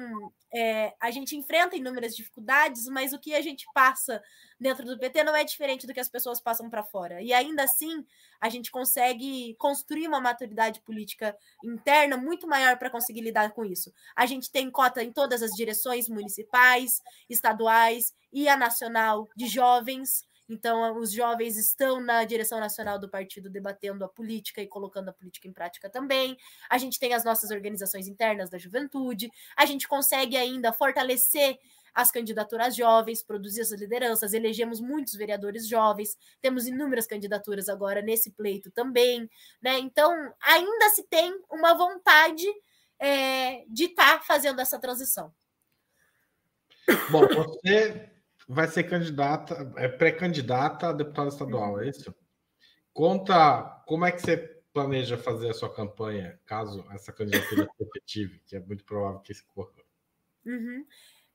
[0.54, 4.22] é, a gente enfrenta inúmeras dificuldades, mas o que a gente passa
[4.60, 7.22] dentro do PT não é diferente do que as pessoas passam para fora.
[7.22, 8.06] E ainda assim,
[8.42, 13.94] a gente consegue construir uma maturidade política interna muito maior para conseguir lidar com isso.
[14.16, 20.28] A gente tem cota em todas as direções municipais, estaduais e a nacional de jovens.
[20.50, 25.14] Então, os jovens estão na direção nacional do partido debatendo a política e colocando a
[25.14, 26.36] política em prática também.
[26.70, 29.30] A gente tem as nossas organizações internas da juventude.
[29.56, 31.60] A gente consegue ainda fortalecer
[31.94, 38.32] as candidaturas jovens, produzir essas lideranças, elegemos muitos vereadores jovens, temos inúmeras candidaturas agora nesse
[38.32, 39.30] pleito também,
[39.62, 39.80] né?
[39.80, 42.46] Então, ainda se tem uma vontade
[43.00, 45.34] é, de estar tá fazendo essa transição.
[47.12, 48.10] Bom, você
[48.50, 52.14] vai ser candidata, é pré-candidata a deputada estadual, é isso?
[52.92, 54.38] Conta como é que você
[54.74, 59.34] planeja fazer a sua campanha, caso essa candidatura se efetive, que é muito provável que
[59.52, 59.72] ocorra.
[60.44, 60.84] Uhum.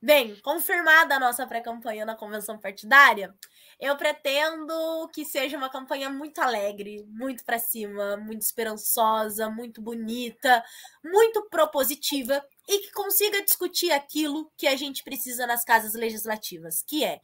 [0.03, 3.33] Bem, confirmada a nossa pré-campanha na convenção partidária,
[3.81, 10.63] eu pretendo que seja uma campanha muito alegre, muito para cima, muito esperançosa, muito bonita,
[11.03, 17.05] muito propositiva e que consiga discutir aquilo que a gente precisa nas casas legislativas, que
[17.05, 17.21] é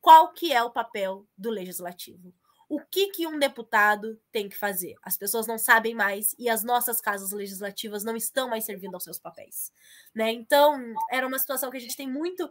[0.00, 2.34] qual que é o papel do legislativo
[2.68, 4.94] o que, que um deputado tem que fazer.
[5.02, 9.04] As pessoas não sabem mais e as nossas casas legislativas não estão mais servindo aos
[9.04, 9.72] seus papéis.
[10.14, 10.32] Né?
[10.32, 12.50] Então, era uma situação que a gente tem muito.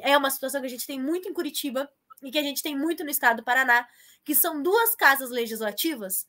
[0.00, 1.90] É uma situação que a gente tem muito em Curitiba
[2.22, 3.86] e que a gente tem muito no estado do Paraná,
[4.24, 6.26] que são duas casas legislativas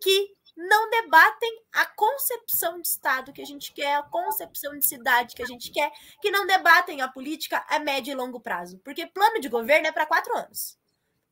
[0.00, 5.34] que não debatem a concepção de Estado que a gente quer, a concepção de cidade
[5.34, 5.90] que a gente quer,
[6.20, 8.78] que não debatem a política a médio e longo prazo.
[8.84, 10.78] Porque plano de governo é para quatro anos.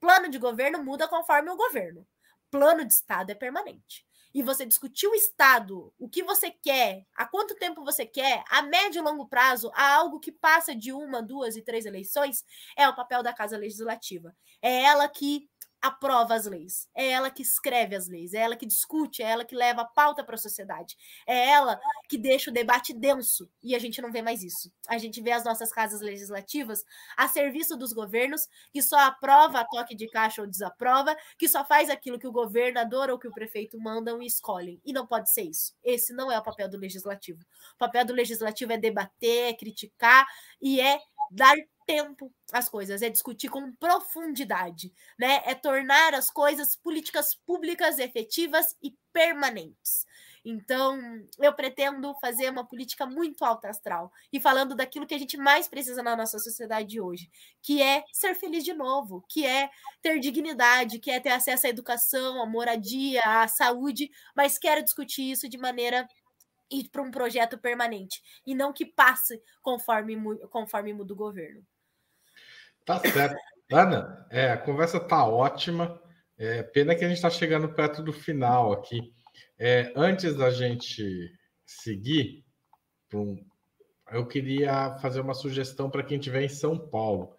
[0.01, 2.07] Plano de governo muda conforme o governo.
[2.51, 4.07] Plano de Estado é permanente.
[4.33, 8.63] E você discutir o Estado, o que você quer, há quanto tempo você quer, a
[8.63, 12.45] médio e longo prazo, há algo que passa de uma, duas e três eleições,
[12.77, 14.35] é o papel da Casa Legislativa.
[14.63, 15.50] É ela que
[15.81, 19.45] aprova as leis, é ela que escreve as leis, é ela que discute, é ela
[19.45, 23.75] que leva a pauta para a sociedade, é ela que deixa o debate denso e
[23.75, 24.71] a gente não vê mais isso.
[24.89, 26.85] A gente vê as nossas casas legislativas
[27.17, 31.65] a serviço dos governos que só aprova a toque de caixa ou desaprova, que só
[31.65, 34.81] faz aquilo que o governador ou que o prefeito mandam e escolhem.
[34.85, 35.75] E não pode ser isso.
[35.83, 37.41] Esse não é o papel do legislativo.
[37.75, 40.27] O papel do legislativo é debater, é criticar
[40.61, 40.99] e é
[41.31, 41.55] dar
[41.91, 45.43] tempo as coisas, é discutir com profundidade, né?
[45.45, 50.07] É tornar as coisas políticas públicas efetivas e permanentes.
[50.45, 50.99] Então,
[51.39, 55.69] eu pretendo fazer uma política muito alta astral e falando daquilo que a gente mais
[55.69, 57.29] precisa na nossa sociedade hoje,
[57.61, 59.69] que é ser feliz de novo, que é
[60.01, 65.31] ter dignidade, que é ter acesso à educação, à moradia, à saúde, mas quero discutir
[65.31, 66.09] isso de maneira
[66.71, 70.17] ir para um projeto permanente e não que passe conforme,
[70.49, 71.67] conforme muda o governo.
[72.85, 73.37] Tá certo.
[73.73, 76.01] Ana, é, a conversa tá ótima.
[76.37, 79.13] É, pena que a gente está chegando perto do final aqui.
[79.59, 81.31] É, antes da gente
[81.67, 82.45] seguir,
[84.11, 87.37] eu queria fazer uma sugestão para quem estiver em São Paulo.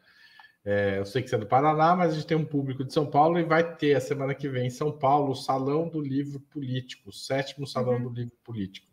[0.63, 2.93] É, eu sei que você é do Paraná, mas a gente tem um público de
[2.93, 5.99] São Paulo e vai ter a semana que vem em São Paulo o Salão do
[5.99, 8.03] Livro Político, o sétimo Salão uhum.
[8.03, 8.87] do Livro Político.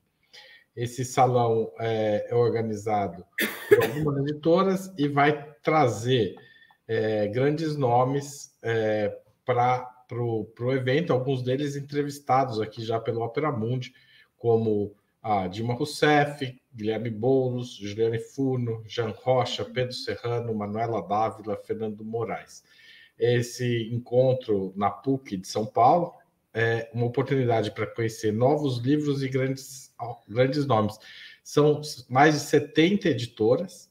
[0.75, 3.27] Esse salão é, é organizado
[3.69, 6.35] por algumas editoras e vai trazer
[6.87, 9.15] é, grandes nomes é,
[9.45, 13.93] para o evento, alguns deles entrevistados aqui já pelo Opera Mundi,
[14.39, 22.03] como a Dilma Rousseff, Guilherme Boulos, Juliane Furno, Jean Rocha, Pedro Serrano, Manuela Dávila, Fernando
[22.03, 22.65] Moraes.
[23.19, 26.15] Esse encontro na PUC de São Paulo
[26.55, 29.95] é uma oportunidade para conhecer novos livros e grandes,
[30.27, 30.99] grandes nomes.
[31.45, 33.88] São mais de 70 editoras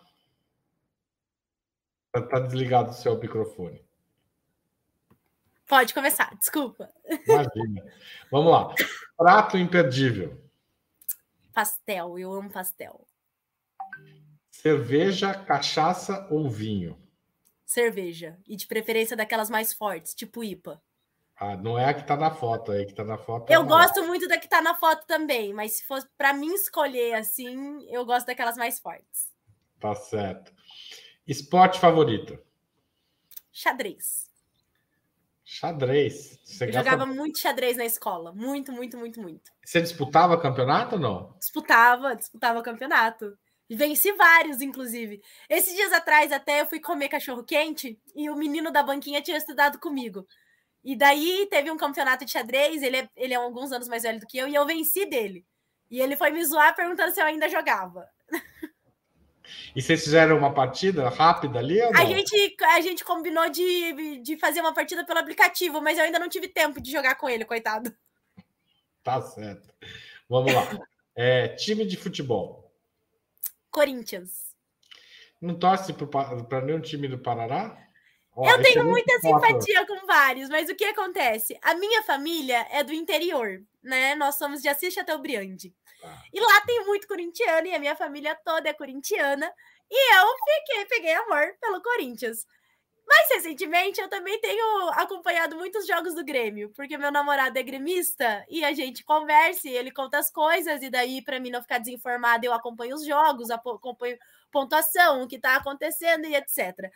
[2.15, 3.85] Está desligado o seu microfone.
[5.67, 6.89] Pode começar, desculpa.
[7.27, 7.85] Imagina.
[8.31, 8.75] Vamos lá.
[9.17, 10.41] Prato imperdível.
[11.53, 13.05] Pastel, eu amo pastel.
[14.51, 16.97] Cerveja, cachaça ou vinho?
[17.67, 18.39] Cerveja.
[18.47, 20.81] E de preferência daquelas mais fortes, tipo IPA.
[21.37, 23.51] Ah, não é a que tá na foto, aí que tá na foto.
[23.51, 26.33] é Eu uma- gosto muito da que tá na foto também, mas se fosse para
[26.33, 29.33] mim escolher assim, eu gosto daquelas mais fortes.
[29.81, 30.53] Tá certo.
[31.27, 32.39] Esporte favorito?
[33.53, 34.31] Xadrez.
[35.45, 36.39] Xadrez.
[36.43, 38.33] Você, Eu gosta- jogava muito xadrez na escola.
[38.33, 39.51] Muito, muito, muito, muito.
[39.65, 41.37] Você disputava campeonato ou não?
[41.39, 43.37] Disputava, disputava campeonato.
[43.71, 45.23] Venci vários, inclusive.
[45.49, 49.37] Esses dias atrás, até eu fui comer cachorro quente e o menino da banquinha tinha
[49.39, 50.27] estudado comigo.
[50.85, 54.21] E daí teve um campeonato de xadrez, ele é, ele é alguns anos mais velho
[54.21, 55.47] do que eu, e eu venci dele.
[55.91, 58.07] E ele foi me zoar perguntando se eu ainda jogava.
[59.75, 61.81] E vocês fizeram uma partida rápida ali?
[61.81, 66.19] A gente, a gente combinou de, de fazer uma partida pelo aplicativo, mas eu ainda
[66.19, 67.95] não tive tempo de jogar com ele, coitado.
[69.03, 69.69] Tá certo.
[70.29, 70.79] Vamos lá.
[71.15, 72.73] É, time de futebol.
[73.71, 74.55] Corinthians.
[75.41, 77.77] Não torce para nenhum time do Parará?
[78.35, 81.57] Ó, Eu tenho muita simpatia com vários, mas o que acontece?
[81.63, 84.15] A minha família é do interior, né?
[84.15, 85.59] Nós somos de Assis Chateaubriand.
[85.59, 85.84] Tá.
[86.33, 89.53] E lá tem muito corintiano, e a minha família toda é corintiana.
[89.91, 92.47] E eu fiquei, peguei amor pelo Corinthians.
[93.07, 98.45] Mais recentemente, eu também tenho acompanhado muitos jogos do Grêmio, porque meu namorado é gremista
[98.49, 101.79] e a gente conversa e ele conta as coisas, e daí, para mim não ficar
[101.79, 104.19] desinformada, eu acompanho os jogos, acompanho
[104.51, 106.91] pontuação, o que está acontecendo e etc.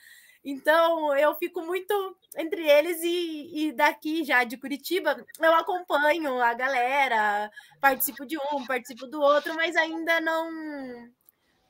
[0.45, 6.55] Então, eu fico muito entre eles e, e daqui já de Curitiba, eu acompanho a
[6.55, 10.51] galera, participo de um, participo do outro, mas ainda não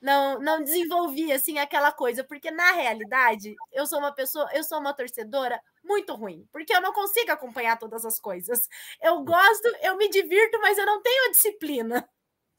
[0.01, 4.79] não não desenvolvi assim aquela coisa, porque na realidade, eu sou uma pessoa, eu sou
[4.79, 8.67] uma torcedora muito ruim, porque eu não consigo acompanhar todas as coisas.
[9.01, 12.09] Eu gosto, eu me divirto, mas eu não tenho a disciplina.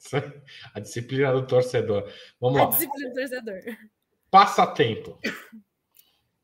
[0.74, 2.10] A disciplina do torcedor.
[2.40, 2.70] Vamos A lá.
[2.70, 3.60] disciplina do torcedor.
[4.30, 5.18] Passatempo.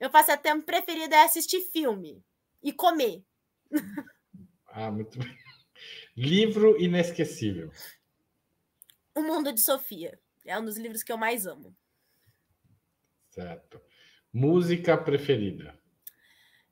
[0.00, 2.22] Meu passatempo preferido é assistir filme
[2.62, 3.24] e comer.
[4.78, 5.34] Ah, muito bem.
[6.14, 7.72] Livro inesquecível.
[9.14, 10.20] O Mundo de Sofia.
[10.44, 11.74] É um dos livros que eu mais amo.
[13.30, 13.80] Certo.
[14.30, 15.78] Música preferida.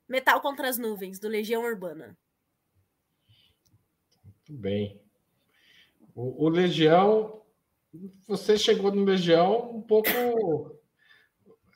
[0.07, 2.15] Metal contra as Nuvens, do Legião Urbana.
[4.23, 5.01] Muito bem.
[6.13, 7.43] O, o Legião,
[8.27, 10.74] você chegou no Legião um pouco,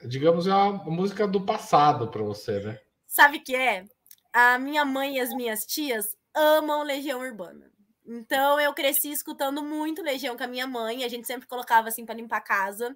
[0.06, 2.80] digamos, é uma música do passado para você, né?
[3.08, 3.86] Sabe o que é?
[4.32, 7.72] A minha mãe e as minhas tias amam Legião Urbana.
[8.06, 11.04] Então eu cresci escutando muito Legião com a minha mãe.
[11.04, 12.96] A gente sempre colocava assim para limpar a casa.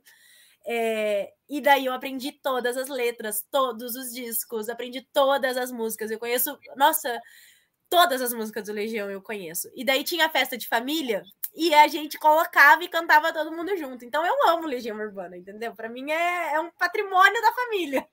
[0.65, 6.09] É, e daí eu aprendi todas as letras, todos os discos, aprendi todas as músicas.
[6.09, 7.19] Eu conheço, nossa,
[7.93, 9.69] todas as músicas do Legião eu conheço.
[9.75, 11.21] E daí tinha festa de família
[11.55, 14.03] e a gente colocava e cantava todo mundo junto.
[14.03, 15.75] Então eu amo Legião Urbana, entendeu?
[15.75, 18.07] Para mim é, é um patrimônio da família.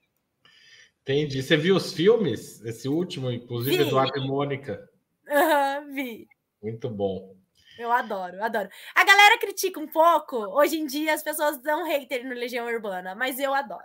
[1.01, 1.41] Entendi.
[1.41, 2.63] Você viu os filmes?
[2.63, 3.87] Esse último, inclusive, Vi.
[3.87, 4.87] Eduardo e Mônica.
[5.27, 6.27] Aham, vi.
[6.61, 7.35] Muito bom.
[7.79, 8.69] Eu adoro, adoro.
[8.93, 10.37] A galera critica um pouco.
[10.59, 13.81] Hoje em dia as pessoas dão hater no Legião Urbana, mas eu adoro.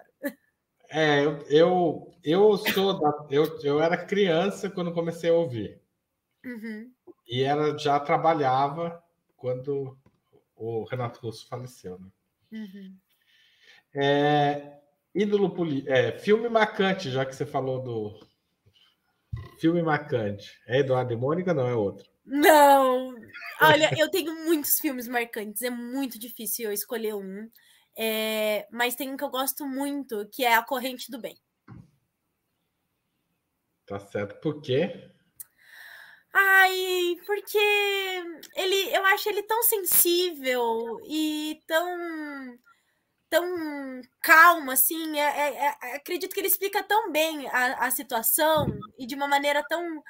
[0.90, 5.86] É, eu, eu, eu sou da, eu, eu era criança quando comecei a ouvir.
[6.47, 6.92] Uhum.
[7.26, 9.03] E ela já trabalhava
[9.36, 9.99] quando
[10.55, 11.99] o Renato Russo faleceu.
[11.99, 12.09] Né?
[12.53, 12.97] Uhum.
[13.92, 14.78] É,
[15.12, 15.90] ídolo político.
[15.90, 18.26] É, filme marcante, já que você falou do.
[19.59, 20.61] Filme marcante.
[20.66, 21.53] É Eduardo e Mônica?
[21.53, 22.09] Não, é outro.
[22.24, 23.14] Não!
[23.61, 27.51] Olha, eu tenho muitos filmes marcantes, é muito difícil eu escolher um.
[27.99, 31.36] É, mas tem um que eu gosto muito, que é A Corrente do Bem.
[33.86, 34.38] Tá certo.
[34.40, 35.11] Por quê?
[36.77, 37.59] Ai, porque
[38.55, 42.59] ele, eu acho ele tão sensível e tão
[43.29, 45.18] tão calmo assim.
[45.18, 48.66] É, é, é, acredito que ele explica tão bem a, a situação
[48.99, 50.03] e de uma maneira tão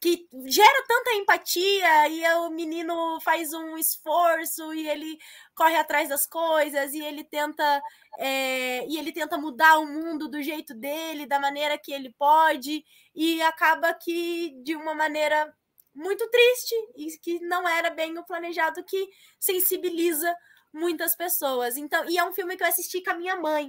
[0.00, 5.18] que gera tanta empatia e o menino faz um esforço e ele
[5.54, 7.82] corre atrás das coisas e ele tenta
[8.18, 12.84] é, e ele tenta mudar o mundo do jeito dele, da maneira que ele pode
[13.14, 15.54] e acaba que de uma maneira
[15.94, 20.34] muito triste e que não era bem o planejado que sensibiliza
[20.72, 21.76] muitas pessoas.
[21.76, 23.68] Então, e é um filme que eu assisti com a minha mãe.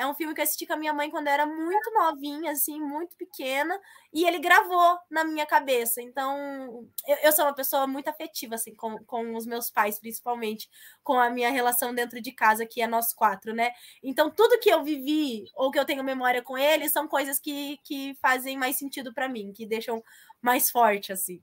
[0.00, 2.52] É um filme que eu assisti com a minha mãe quando eu era muito novinha,
[2.52, 3.78] assim, muito pequena,
[4.10, 6.00] e ele gravou na minha cabeça.
[6.00, 10.70] Então, eu, eu sou uma pessoa muito afetiva, assim, com, com os meus pais, principalmente,
[11.02, 13.72] com a minha relação dentro de casa, que é nós quatro, né?
[14.02, 17.76] Então, tudo que eu vivi ou que eu tenho memória com eles são coisas que,
[17.84, 20.02] que fazem mais sentido para mim, que deixam
[20.40, 21.42] mais forte, assim.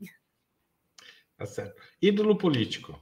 [1.38, 1.80] Tá certo.
[2.01, 2.99] Ídolo político.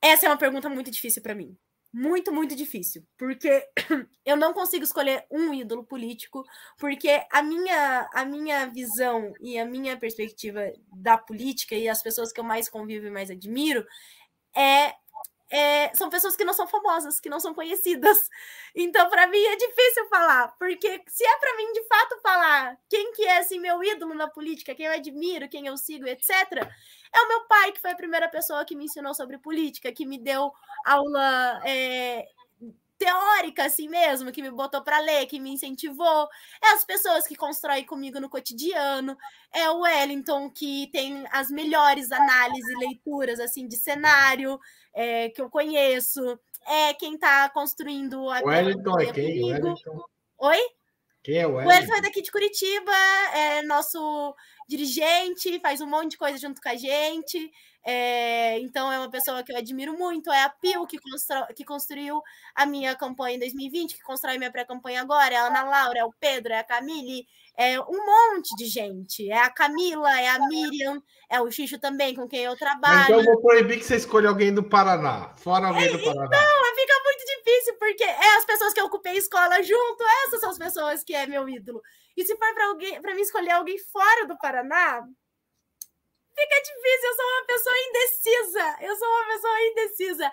[0.00, 1.58] Essa é uma pergunta muito difícil para mim
[1.92, 3.66] muito, muito difícil, porque
[4.24, 6.44] eu não consigo escolher um ídolo político,
[6.78, 12.32] porque a minha, a minha visão e a minha perspectiva da política e as pessoas
[12.32, 13.86] que eu mais convivo e mais admiro
[14.56, 14.92] é
[15.50, 18.28] é, são pessoas que não são famosas, que não são conhecidas.
[18.80, 23.12] Então, para mim é difícil falar, porque se é para mim de fato falar quem
[23.12, 26.30] que é assim meu ídolo na política, quem eu admiro, quem eu sigo, etc,
[27.12, 30.06] é o meu pai que foi a primeira pessoa que me ensinou sobre política, que
[30.06, 30.52] me deu
[30.84, 32.28] aula é,
[32.98, 36.28] teórica assim mesmo, que me botou para ler, que me incentivou,
[36.62, 39.16] é as pessoas que constroem comigo no cotidiano,
[39.52, 44.58] é o Wellington que tem as melhores análises e leituras assim de cenário
[44.98, 46.20] é, que eu conheço,
[46.66, 49.44] é quem está construindo a Wellington é quem?
[49.44, 50.04] Wellington.
[50.38, 50.58] Oi?
[51.28, 51.68] Quem é o Wellington?
[51.68, 52.96] O Wellington é daqui de Curitiba,
[53.34, 54.34] é nosso
[54.66, 57.50] dirigente, faz um monte de coisa junto com a gente.
[57.84, 60.32] É, então, é uma pessoa que eu admiro muito.
[60.32, 62.22] É a Pio que, constru, que construiu
[62.54, 65.34] a minha campanha em 2020, que constrói minha pré-campanha agora.
[65.34, 67.26] É a Ana Laura, é o Pedro, é a Camille,
[67.58, 69.30] é um monte de gente.
[69.30, 73.02] É a Camila, é a Miriam, é o Xixo também, com quem eu trabalho.
[73.02, 76.30] Então, eu vou proibir que você escolha alguém do Paraná, fora alguém do Paraná.
[76.30, 77.02] Não, fica
[77.48, 81.14] difícil, porque é as pessoas que eu ocupei escola junto, essas são as pessoas que
[81.14, 81.82] é meu ídolo.
[82.16, 85.02] E se for para alguém, para mim escolher alguém fora do Paraná,
[86.34, 87.08] fica difícil.
[87.08, 88.76] Eu sou uma pessoa indecisa.
[88.80, 90.32] Eu sou uma pessoa indecisa.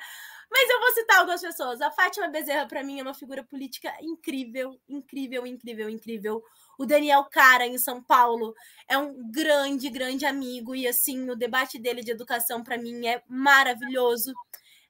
[0.51, 1.81] Mas eu vou citar algumas pessoas.
[1.81, 6.43] A Fátima Bezerra, para mim, é uma figura política incrível, incrível, incrível, incrível.
[6.77, 8.53] O Daniel Cara, em São Paulo,
[8.87, 10.75] é um grande, grande amigo.
[10.75, 14.33] E, assim, o debate dele de educação, para mim, é maravilhoso.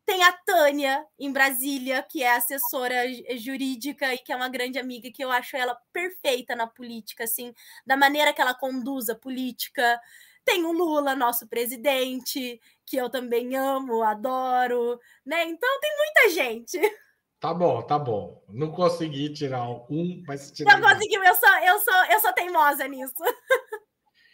[0.05, 3.03] Tem a Tânia, em Brasília, que é assessora
[3.37, 7.53] jurídica e que é uma grande amiga, que eu acho ela perfeita na política, assim,
[7.85, 9.99] da maneira que ela conduz a política.
[10.43, 15.43] Tem o Lula, nosso presidente, que eu também amo, adoro, né?
[15.45, 16.79] Então tem muita gente.
[17.37, 18.43] Tá bom, tá bom.
[18.49, 20.79] Não consegui tirar um, mas tirar.
[20.79, 23.13] Não conseguiu, eu sou, eu sou, eu sou teimosa nisso.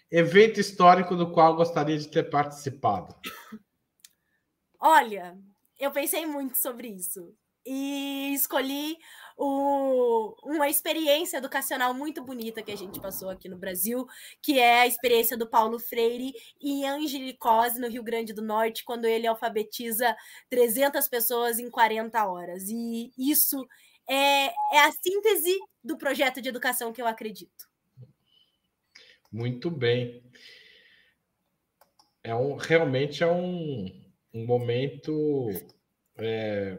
[0.09, 3.13] Evento histórico do qual gostaria de ter participado.
[4.79, 5.37] Olha,
[5.81, 8.97] eu pensei muito sobre isso e escolhi
[9.37, 14.05] o, uma experiência educacional muito bonita que a gente passou aqui no Brasil,
[14.41, 19.05] que é a experiência do Paulo Freire em Angelicose, no Rio Grande do Norte, quando
[19.05, 20.15] ele alfabetiza
[20.49, 22.67] 300 pessoas em 40 horas.
[22.69, 23.67] E isso
[24.07, 27.69] é, é a síntese do projeto de educação que eu acredito.
[29.31, 30.23] Muito bem.
[32.23, 34.00] É um, realmente é um,
[34.33, 35.49] um momento
[36.17, 36.77] é,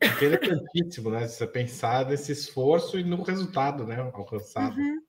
[0.00, 1.26] Interessantíssimo, né?
[1.26, 3.96] Você pensar nesse esforço e no resultado, né?
[4.00, 4.78] Alcançado.
[4.78, 5.02] Uhum.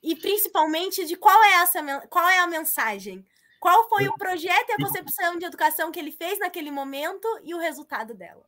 [0.00, 3.26] E principalmente de qual é essa qual é a mensagem?
[3.58, 7.52] Qual foi o projeto e a concepção de educação que ele fez naquele momento e
[7.52, 8.44] o resultado dela?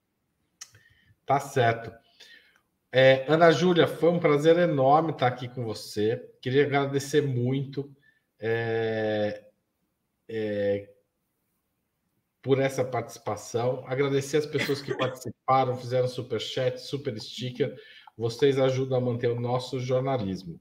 [1.26, 1.93] Tá certo.
[2.93, 6.33] É, Ana Júlia, foi um prazer enorme estar aqui com você.
[6.41, 7.93] Queria agradecer muito.
[8.39, 9.45] É,
[10.28, 10.89] é,
[12.43, 13.84] por essa participação.
[13.86, 17.74] Agradecer as pessoas que participaram, fizeram super chat, super sticker.
[18.16, 20.61] Vocês ajudam a manter o nosso jornalismo.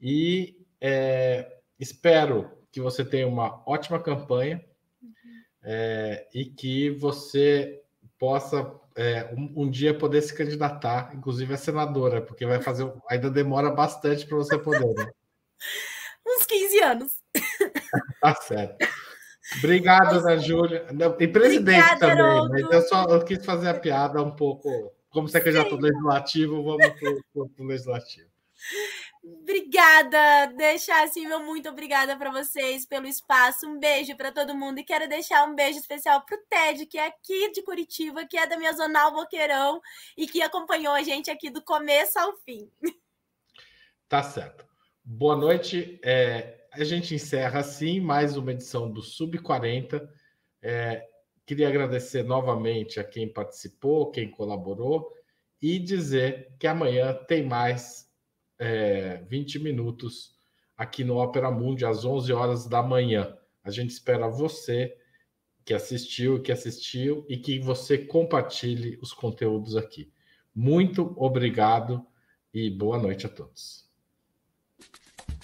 [0.00, 4.64] E é, espero que você tenha uma ótima campanha
[5.62, 7.82] é, e que você
[8.18, 13.30] possa é, um, um, dia poder se candidatar, inclusive a senadora, porque vai fazer ainda
[13.30, 14.94] demora bastante para você poder.
[14.94, 15.06] Né?
[16.26, 17.12] Uns 15 anos.
[18.20, 18.86] tá certo.
[19.58, 20.86] Obrigado, Ana Júlia.
[21.18, 24.92] E presidente Obrigada, também, mas eu só eu quis fazer a piada um pouco.
[25.10, 28.28] Como você é candidato legislativo, vamos para o legislativo.
[29.42, 33.66] Obrigada, deixar assim meu muito obrigada para vocês pelo espaço.
[33.66, 36.96] Um beijo para todo mundo e quero deixar um beijo especial para o Ted, que
[36.96, 39.80] é aqui de Curitiba, que é da minha zonal Boqueirão
[40.16, 42.70] e que acompanhou a gente aqui do começo ao fim.
[44.08, 44.64] Tá certo.
[45.04, 45.98] Boa noite.
[46.04, 50.08] É, a gente encerra assim mais uma edição do Sub 40.
[50.60, 51.02] É,
[51.46, 55.10] queria agradecer novamente a quem participou, quem colaborou
[55.60, 58.10] e dizer que amanhã tem mais
[58.58, 60.36] é, 20 minutos
[60.76, 63.34] aqui no Opera Mundi às 11 horas da manhã.
[63.64, 64.94] A gente espera você
[65.64, 70.12] que assistiu, que assistiu e que você compartilhe os conteúdos aqui.
[70.54, 72.06] Muito obrigado
[72.52, 73.85] e boa noite a todos.